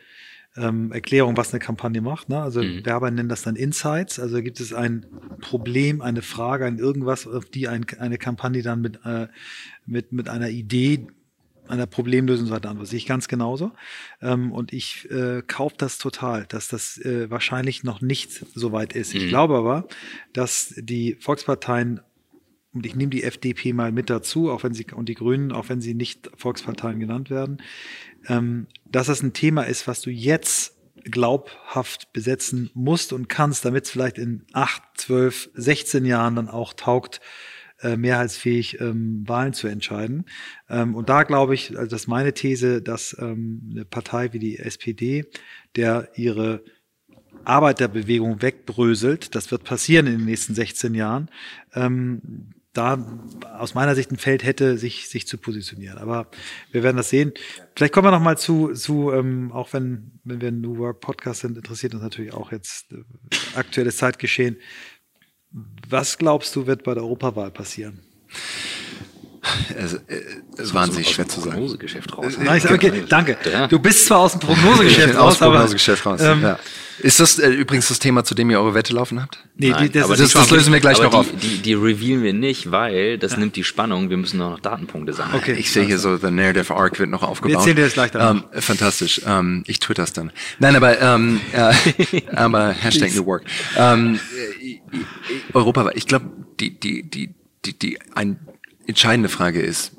[0.60, 2.30] ähm, Erklärung, was eine Kampagne macht.
[2.30, 2.42] Ne?
[2.42, 2.86] Also Mhm.
[2.86, 4.20] Werber nennen das dann Insights.
[4.20, 5.06] Also gibt es ein
[5.42, 9.28] Problem, eine Frage, ein irgendwas, auf die ein, eine Kampagne dann mit, äh,
[9.86, 11.08] mit, mit einer Idee
[11.68, 12.80] einer Problemlösung und so weiter an.
[12.80, 13.72] Das sehe ich ganz genauso.
[14.22, 18.94] Ähm, und ich äh, kaufe das total, dass das äh, wahrscheinlich noch nicht so weit
[18.94, 19.14] ist.
[19.14, 19.30] Ich Mhm.
[19.30, 19.88] glaube aber,
[20.34, 22.02] dass die Volksparteien
[22.74, 25.70] und ich nehme die FDP mal mit dazu, auch wenn sie und die Grünen, auch
[25.70, 27.62] wenn sie nicht Volksparteien genannt werden,
[28.28, 33.86] ähm, dass das ein Thema ist, was du jetzt glaubhaft besetzen musst und kannst, damit
[33.86, 37.22] es vielleicht in acht, zwölf, 16 Jahren dann auch taugt,
[37.82, 40.26] äh, mehrheitsfähig ähm, Wahlen zu entscheiden.
[40.70, 44.40] Ähm, und da glaube ich, also das ist meine These, dass ähm, eine Partei wie
[44.40, 45.26] die SPD,
[45.76, 46.64] der ihre
[47.46, 51.30] Arbeiterbewegung wegbröselt, das wird passieren in den nächsten 16 Jahren,
[51.74, 52.98] ähm, da
[53.58, 55.98] aus meiner Sicht ein Feld hätte, sich, sich zu positionieren.
[55.98, 56.28] Aber
[56.72, 57.34] wir werden das sehen.
[57.76, 61.02] Vielleicht kommen wir noch mal zu, zu ähm, auch wenn, wenn wir ein New Work
[61.02, 63.04] Podcast sind, interessiert uns natürlich auch jetzt äh,
[63.56, 64.58] aktuelles Zeitgeschehen.
[65.90, 68.00] Was glaubst du, wird bei der Europawahl passieren?
[69.78, 70.00] Es, äh,
[70.58, 71.52] es ist wahnsinnig schwer zu sagen.
[71.54, 72.34] Prognosegeschäft raus.
[72.42, 73.38] Nein, ich- okay, danke.
[73.52, 73.68] Ja.
[73.68, 76.20] Du bist zwar aus dem Prognosegeschäft aus raus, aber Prognosegeschäft raus.
[76.22, 76.60] ähm, ja.
[77.02, 79.40] Ist das äh, übrigens das Thema, zu dem ihr eure Wette laufen habt?
[79.56, 81.40] nee, Nein, die, das aber das- das lösen wir gleich aber noch die, auf.
[81.42, 84.10] Die, die revealen wir nicht, weil das nimmt die Spannung.
[84.10, 85.38] Wir müssen noch Datenpunkte sammeln.
[85.40, 85.54] Okay.
[85.54, 87.56] Ich sehe hier so, the narrative arc wird noch aufgebaut.
[87.60, 88.32] erzählen dir das gleich danach.
[88.52, 89.22] Ähm, fantastisch.
[89.26, 90.34] Ähm, ich twitter es dann.
[90.60, 91.74] Nein, aber, ähm, äh,
[92.36, 93.44] aber Hashtag New Work.
[93.78, 94.20] Ähm,
[94.62, 94.80] äh, äh,
[95.54, 96.26] Europa, ich glaube,
[96.60, 97.34] die, die, die,
[97.66, 98.40] die, die ein,
[98.90, 99.92] entscheidende Frage ist,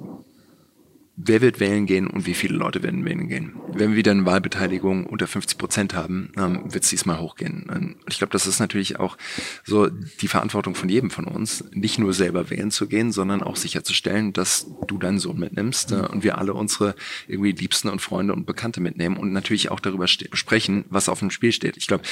[1.16, 3.54] wer wird wählen gehen und wie viele Leute werden wählen gehen?
[3.72, 7.70] Wenn wir wieder eine Wahlbeteiligung unter 50 Prozent haben, ähm, wird es diesmal hochgehen.
[7.70, 9.16] Und ich glaube, das ist natürlich auch
[9.64, 13.56] so die Verantwortung von jedem von uns, nicht nur selber wählen zu gehen, sondern auch
[13.56, 16.94] sicherzustellen, dass du deinen Sohn mitnimmst äh, und wir alle unsere
[17.28, 21.30] irgendwie Liebsten und Freunde und Bekannte mitnehmen und natürlich auch darüber sprechen, was auf dem
[21.30, 21.76] Spiel steht.
[21.76, 22.04] Ich glaube,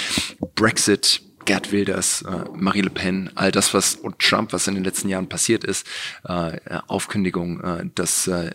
[0.54, 4.84] Brexit Gerd Wilders, äh, Marie Le Pen, all das, was und Trump, was in den
[4.84, 5.86] letzten Jahren passiert ist,
[6.28, 8.50] äh, äh, Aufkündigung äh, des äh,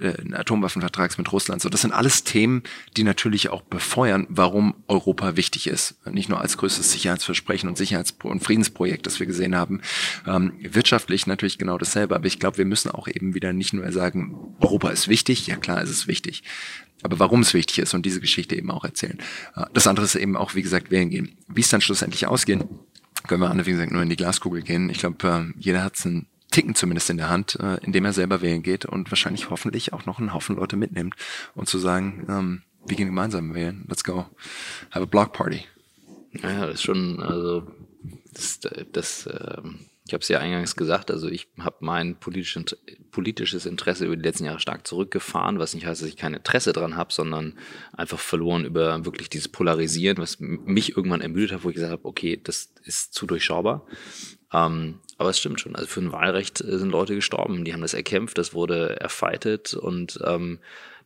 [0.00, 2.64] äh, Atomwaffenvertrags mit Russland, so das sind alles Themen,
[2.96, 5.94] die natürlich auch befeuern, warum Europa wichtig ist.
[6.10, 9.80] Nicht nur als größtes Sicherheitsversprechen und Sicherheits- und Friedensprojekt, das wir gesehen haben.
[10.26, 13.92] Ähm, wirtschaftlich natürlich genau dasselbe, aber ich glaube, wir müssen auch eben wieder nicht nur
[13.92, 16.42] sagen, Europa ist wichtig, ja klar ist es wichtig,
[17.02, 19.18] aber warum es wichtig ist und diese Geschichte eben auch erzählen.
[19.56, 21.36] Äh, Das andere ist eben auch, wie gesagt, wählen gehen.
[21.48, 22.64] Wie es dann schlussendlich ausgehen,
[23.26, 24.90] können wir alle, wie gesagt, nur in die Glaskugel gehen.
[24.90, 28.62] Ich glaube, jeder hat einen Ticken zumindest in der Hand, äh, indem er selber wählen
[28.62, 31.14] geht und wahrscheinlich hoffentlich auch noch einen Haufen Leute mitnimmt
[31.54, 34.26] und zu sagen, ähm, wir gehen gemeinsam wählen, let's go,
[34.90, 35.64] have a block party.
[36.42, 37.66] Ja, das ist schon, also
[38.32, 38.60] das,
[38.92, 44.16] das ähm, ich habe es ja eingangs gesagt, also ich habe mein politisches, Interesse über
[44.16, 47.54] die letzten Jahre stark zurückgefahren, was nicht heißt, dass ich kein Interesse dran habe, sondern
[47.94, 52.04] einfach verloren über wirklich dieses Polarisieren, was mich irgendwann ermüdet hat, wo ich gesagt habe,
[52.04, 53.86] okay, das ist zu durchschaubar.
[54.52, 57.80] Ähm, aber es stimmt schon, also für ein Wahlrecht äh, sind Leute gestorben, die haben
[57.80, 60.58] das erkämpft, das wurde erfightet und ähm,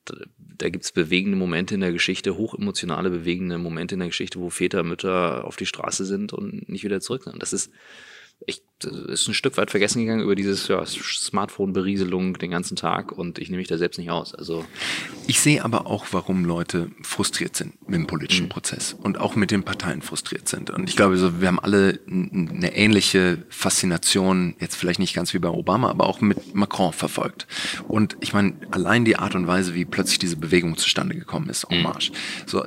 [0.05, 4.51] da, gibt es bewegende Momente in der Geschichte, hochemotionale, bewegende Momente in der Geschichte, wo
[4.51, 7.41] Väter, Mütter auf die Straße sind und nicht wieder zurück sind.
[7.41, 7.71] Das ist
[8.47, 13.13] echt, das ist ein Stück weit vergessen gegangen über dieses ja, Smartphone-Berieselung den ganzen Tag
[13.13, 14.35] und ich nehme mich da selbst nicht aus.
[14.35, 14.65] Also
[15.27, 19.51] Ich sehe aber auch, warum Leute frustriert sind mit dem politischen Prozess und auch mit
[19.51, 20.71] den Parteien frustriert sind.
[20.71, 25.39] Und ich glaube, so, wir haben alle eine ähnliche Faszination, jetzt vielleicht nicht ganz wie
[25.39, 27.47] bei Obama, aber auch mit Macron verfolgt.
[27.89, 31.65] Und ich meine, allein die Art und Weise, wie plötzlich diese Bewegung zustande gekommen ist,
[31.65, 32.13] en marche.
[32.47, 32.65] So,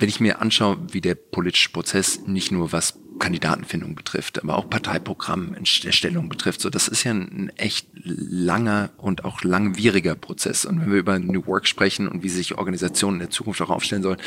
[0.00, 4.68] wenn ich mir anschaue, wie der politische Prozess nicht nur was Kandidatenfindung betrifft, aber auch
[4.68, 10.64] Parteiprogrammerstellung betrifft, so das ist ja ein echt langer und auch langwieriger Prozess.
[10.64, 13.70] Und wenn wir über New Work sprechen und wie sich Organisationen in der Zukunft auch
[13.70, 14.18] aufstellen sollen,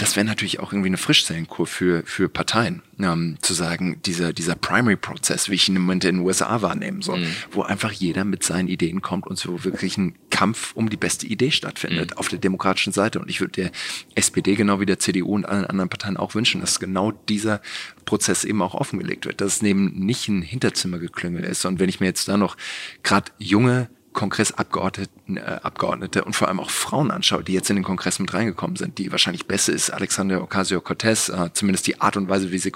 [0.00, 4.54] das wäre natürlich auch irgendwie eine Frischzellenkur für, für Parteien, ähm, zu sagen, dieser, dieser
[4.54, 8.42] Primary-Prozess, wie ich ihn im Moment in den USA wahrnehmen soll, wo einfach jeder mit
[8.42, 12.38] seinen Ideen kommt und so wirklich ein Kampf um die beste Idee stattfindet auf der
[12.38, 13.20] demokratischen Seite.
[13.20, 13.70] Und ich würde der
[14.14, 17.60] SPD genau wie der CDU und allen anderen Parteien auch wünschen, dass genau dieser
[18.06, 21.66] Prozess eben auch offengelegt wird, dass es eben nicht ein Hinterzimmergeklüngel ist.
[21.66, 22.56] Und wenn ich mir jetzt da noch
[23.02, 27.84] gerade junge Kongressabgeordnete äh, Abgeordnete und vor allem auch Frauen anschaue, die jetzt in den
[27.84, 32.28] Kongress mit reingekommen sind, die wahrscheinlich besser ist, Alexander Ocasio-Cortez, äh, zumindest die Art und
[32.28, 32.72] Weise, wie sie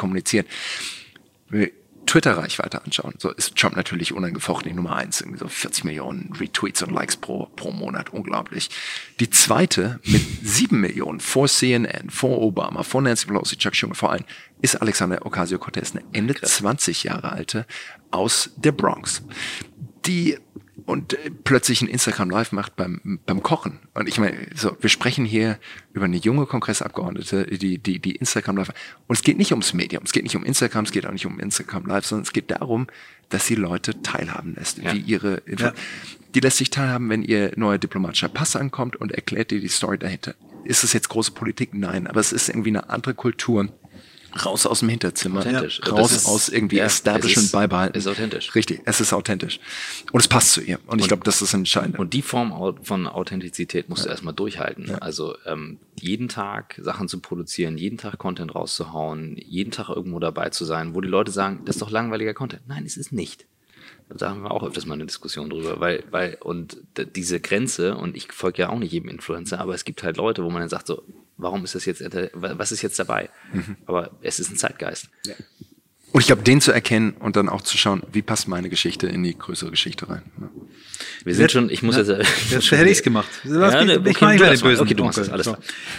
[1.49, 1.71] wir
[2.07, 6.83] Twitter-Reichweite anschauen, so ist Trump natürlich unangefochten die Nummer eins, irgendwie so 40 Millionen Retweets
[6.83, 8.71] und Likes pro, pro Monat, unglaublich.
[9.21, 14.13] Die zweite mit sieben Millionen vor CNN, vor Obama, vor Nancy Pelosi, Chuck Schumer, vor
[14.13, 14.25] allem,
[14.61, 17.67] ist Alexander Ocasio-Cortez, eine Ende 20 Jahre alte
[18.11, 19.23] aus der Bronx,
[20.07, 20.39] die
[20.87, 23.79] und äh, plötzlich ein Instagram Live macht beim, beim Kochen.
[23.95, 25.59] Und ich meine, so, wir sprechen hier
[25.93, 28.71] über eine junge Kongressabgeordnete, die, die, die Instagram Live.
[29.07, 31.27] Und es geht nicht ums Medium, es geht nicht um Instagram, es geht auch nicht
[31.27, 32.89] um Instagram Live, sondern es geht darum,
[33.29, 34.93] dass sie Leute teilhaben lässt, Ja.
[34.93, 35.71] wie ihre, Info
[36.35, 39.99] die lässt sich teilhaben, wenn ihr neuer diplomatischer Pass ankommt und erklärt dir die Story
[39.99, 40.35] dahinter.
[40.65, 41.75] Ist es jetzt große Politik?
[41.75, 43.69] Nein, aber es ist irgendwie eine andere Kultur.
[44.45, 45.81] Raus aus dem Hinterzimmer, Authentisch.
[45.87, 47.97] raus Das ist- aus irgendwie ja, Establishment es ist- beibehalten.
[47.99, 48.55] ist authentisch.
[48.55, 49.61] Richtig, es ist authentisch.
[50.13, 50.79] Und es passt zu ihr.
[50.87, 51.99] Und ich glaube, das ist entscheidend.
[51.99, 54.91] Und die Form von Authentizität musst du erstmal durchhalten.
[55.01, 60.51] Also ähm, jeden Tag Sachen zu produzieren, jeden Tag Content rauszuhauen, jeden Tag irgendwo dabei
[60.51, 62.63] zu sein, wo die Leute sagen, das ist doch langweiliger Content.
[62.67, 63.47] Nein, es ist nicht.
[64.17, 66.79] Da haben wir auch öfters mal eine Diskussion drüber, weil, weil, und
[67.15, 70.45] diese Grenze, und ich folge ja auch nicht jedem Influencer, aber es gibt halt Leute,
[70.45, 71.03] wo man dann sagt, so,
[71.37, 72.03] warum ist das jetzt,
[72.33, 73.29] was ist jetzt dabei?
[73.87, 75.09] Aber es ist ein Zeitgeist.
[76.15, 79.09] Und ich glaube, den zu erkennen und dann auch zu schauen, wie passt meine Geschichte
[79.09, 80.23] in die größere Geschichte rein.
[80.41, 80.49] Ja.
[81.25, 82.09] Wir sind schon, ich muss jetzt.
[82.09, 83.29] Jetzt hätte ich es gemacht.
[83.43, 85.29] Ja, ne, ich okay, mach nicht du mehr machst den bösen Okay, du machst das,
[85.29, 85.57] alles So.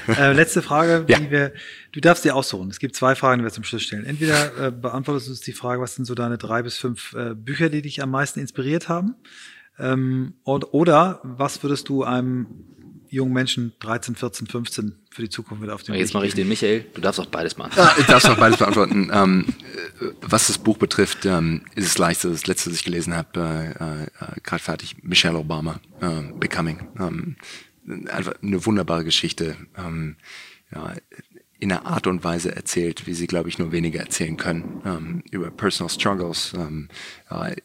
[0.08, 1.20] Äh, letzte Frage, Ja.
[1.20, 1.52] die wir,
[1.92, 2.70] du darfst dir aussuchen.
[2.70, 4.06] Es gibt zwei Fragen, die wir zum Schluss stellen.
[4.06, 7.36] Entweder äh, beantwortest du uns die Frage, was sind so deine drei bis fünf äh,
[7.36, 9.16] Bücher, die dich am meisten inspiriert haben?
[9.78, 12.48] Ähm, oder was würdest du einem
[13.16, 16.48] jungen Menschen 13, 14, 15 für die Zukunft wieder auf den Jetzt mache ich den
[16.48, 16.86] Michael.
[16.94, 17.72] Du darfst auch beides machen.
[17.76, 19.10] Ja, ich darf auch beides beantworten.
[19.14, 19.46] ähm,
[20.02, 22.24] äh, was das Buch betrifft, ähm, ist es leicht.
[22.24, 26.88] Das letzte, was ich gelesen habe, äh, äh, gerade fertig, Michelle Obama, äh, Becoming.
[27.00, 27.36] Ähm,
[28.10, 29.56] einfach eine wunderbare Geschichte.
[29.78, 30.18] Ähm,
[30.74, 30.94] ja,
[31.60, 35.24] in einer Art und Weise erzählt, wie sie, glaube ich, nur wenige erzählen können, ähm,
[35.32, 36.90] über Personal Struggles, ähm,
[37.30, 37.56] äh,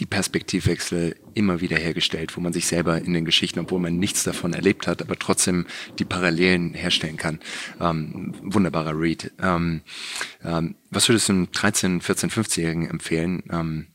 [0.00, 4.24] die Perspektivwechsel immer wieder hergestellt, wo man sich selber in den Geschichten, obwohl man nichts
[4.24, 5.66] davon erlebt hat, aber trotzdem
[5.98, 7.38] die Parallelen herstellen kann.
[7.80, 9.30] Ähm, wunderbarer Read.
[9.40, 9.82] Ähm,
[10.42, 13.42] ähm, was würdest du einem 13, 14, 15-Jährigen empfehlen?
[13.50, 13.88] Ähm,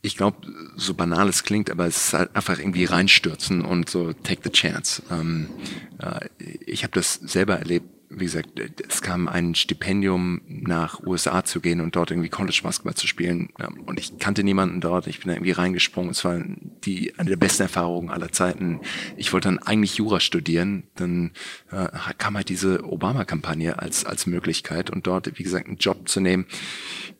[0.00, 0.38] ich glaube,
[0.76, 4.50] so banal es klingt, aber es ist halt einfach irgendwie reinstürzen und so take the
[4.50, 5.02] chance.
[5.10, 5.48] Ähm,
[5.98, 6.28] äh,
[6.66, 8.48] ich habe das selber erlebt wie gesagt,
[8.88, 13.48] es kam ein Stipendium nach USA zu gehen und dort irgendwie College Basketball zu spielen.
[13.86, 15.06] Und ich kannte niemanden dort.
[15.06, 16.10] Ich bin da irgendwie reingesprungen.
[16.10, 16.40] Es war
[16.84, 18.80] die, eine der besten Erfahrungen aller Zeiten.
[19.16, 20.84] Ich wollte dann eigentlich Jura studieren.
[20.94, 21.32] Dann
[21.70, 21.88] äh,
[22.18, 26.46] kam halt diese Obama-Kampagne als, als Möglichkeit und dort, wie gesagt, einen Job zu nehmen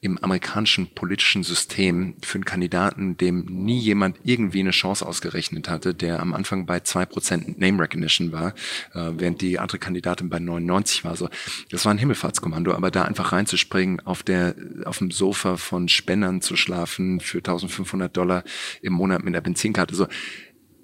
[0.01, 5.95] im amerikanischen politischen System für einen Kandidaten, dem nie jemand irgendwie eine Chance ausgerechnet hatte,
[5.95, 8.55] der am Anfang bei zwei Prozent Name Recognition war,
[8.93, 11.29] äh, während die andere Kandidatin bei 99 90 war so.
[11.71, 14.55] Das war ein Himmelfahrtskommando, aber da einfach reinzuspringen, auf der,
[14.85, 18.45] auf dem Sofa von Spendern zu schlafen für 1500 Dollar
[18.83, 20.07] im Monat mit der Benzinkarte, so,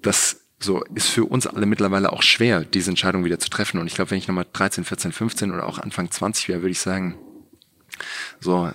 [0.01, 3.79] das so ist für uns alle mittlerweile auch schwer, diese Entscheidung wieder zu treffen.
[3.79, 6.71] Und ich glaube, wenn ich nochmal 13, 14, 15 oder auch Anfang 20 wäre, würde
[6.71, 7.17] ich sagen,
[8.39, 8.71] so,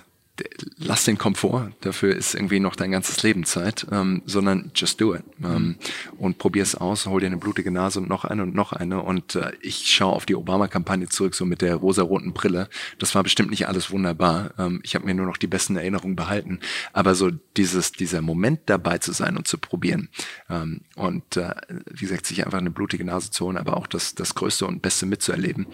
[0.77, 5.15] lass den Komfort, dafür ist irgendwie noch dein ganzes Leben Zeit, ähm, sondern just do
[5.15, 5.23] it.
[5.43, 5.77] Ähm,
[6.17, 9.01] und probier es aus, hol dir eine blutige Nase und noch eine und noch eine.
[9.01, 12.69] Und äh, ich schaue auf die Obama-Kampagne zurück, so mit der rosaroten Brille.
[12.99, 14.51] Das war bestimmt nicht alles wunderbar.
[14.57, 16.59] Ähm, ich habe mir nur noch die besten Erinnerungen behalten.
[16.93, 20.09] Aber so dieses, dieser Moment dabei zu sein und zu probieren.
[20.49, 21.55] Ähm, und äh,
[21.89, 24.81] wie gesagt, sich einfach eine blutige Nase zu holen, aber auch das, das Größte und
[24.81, 25.67] Beste mitzuerleben.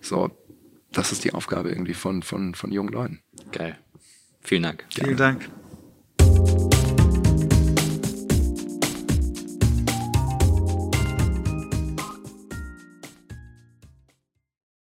[0.00, 0.30] So,
[0.92, 3.20] das ist die Aufgabe irgendwie von, von, von jungen Leuten.
[3.52, 3.78] Geil.
[4.44, 4.84] Vielen Dank.
[4.94, 5.48] Vielen Dank.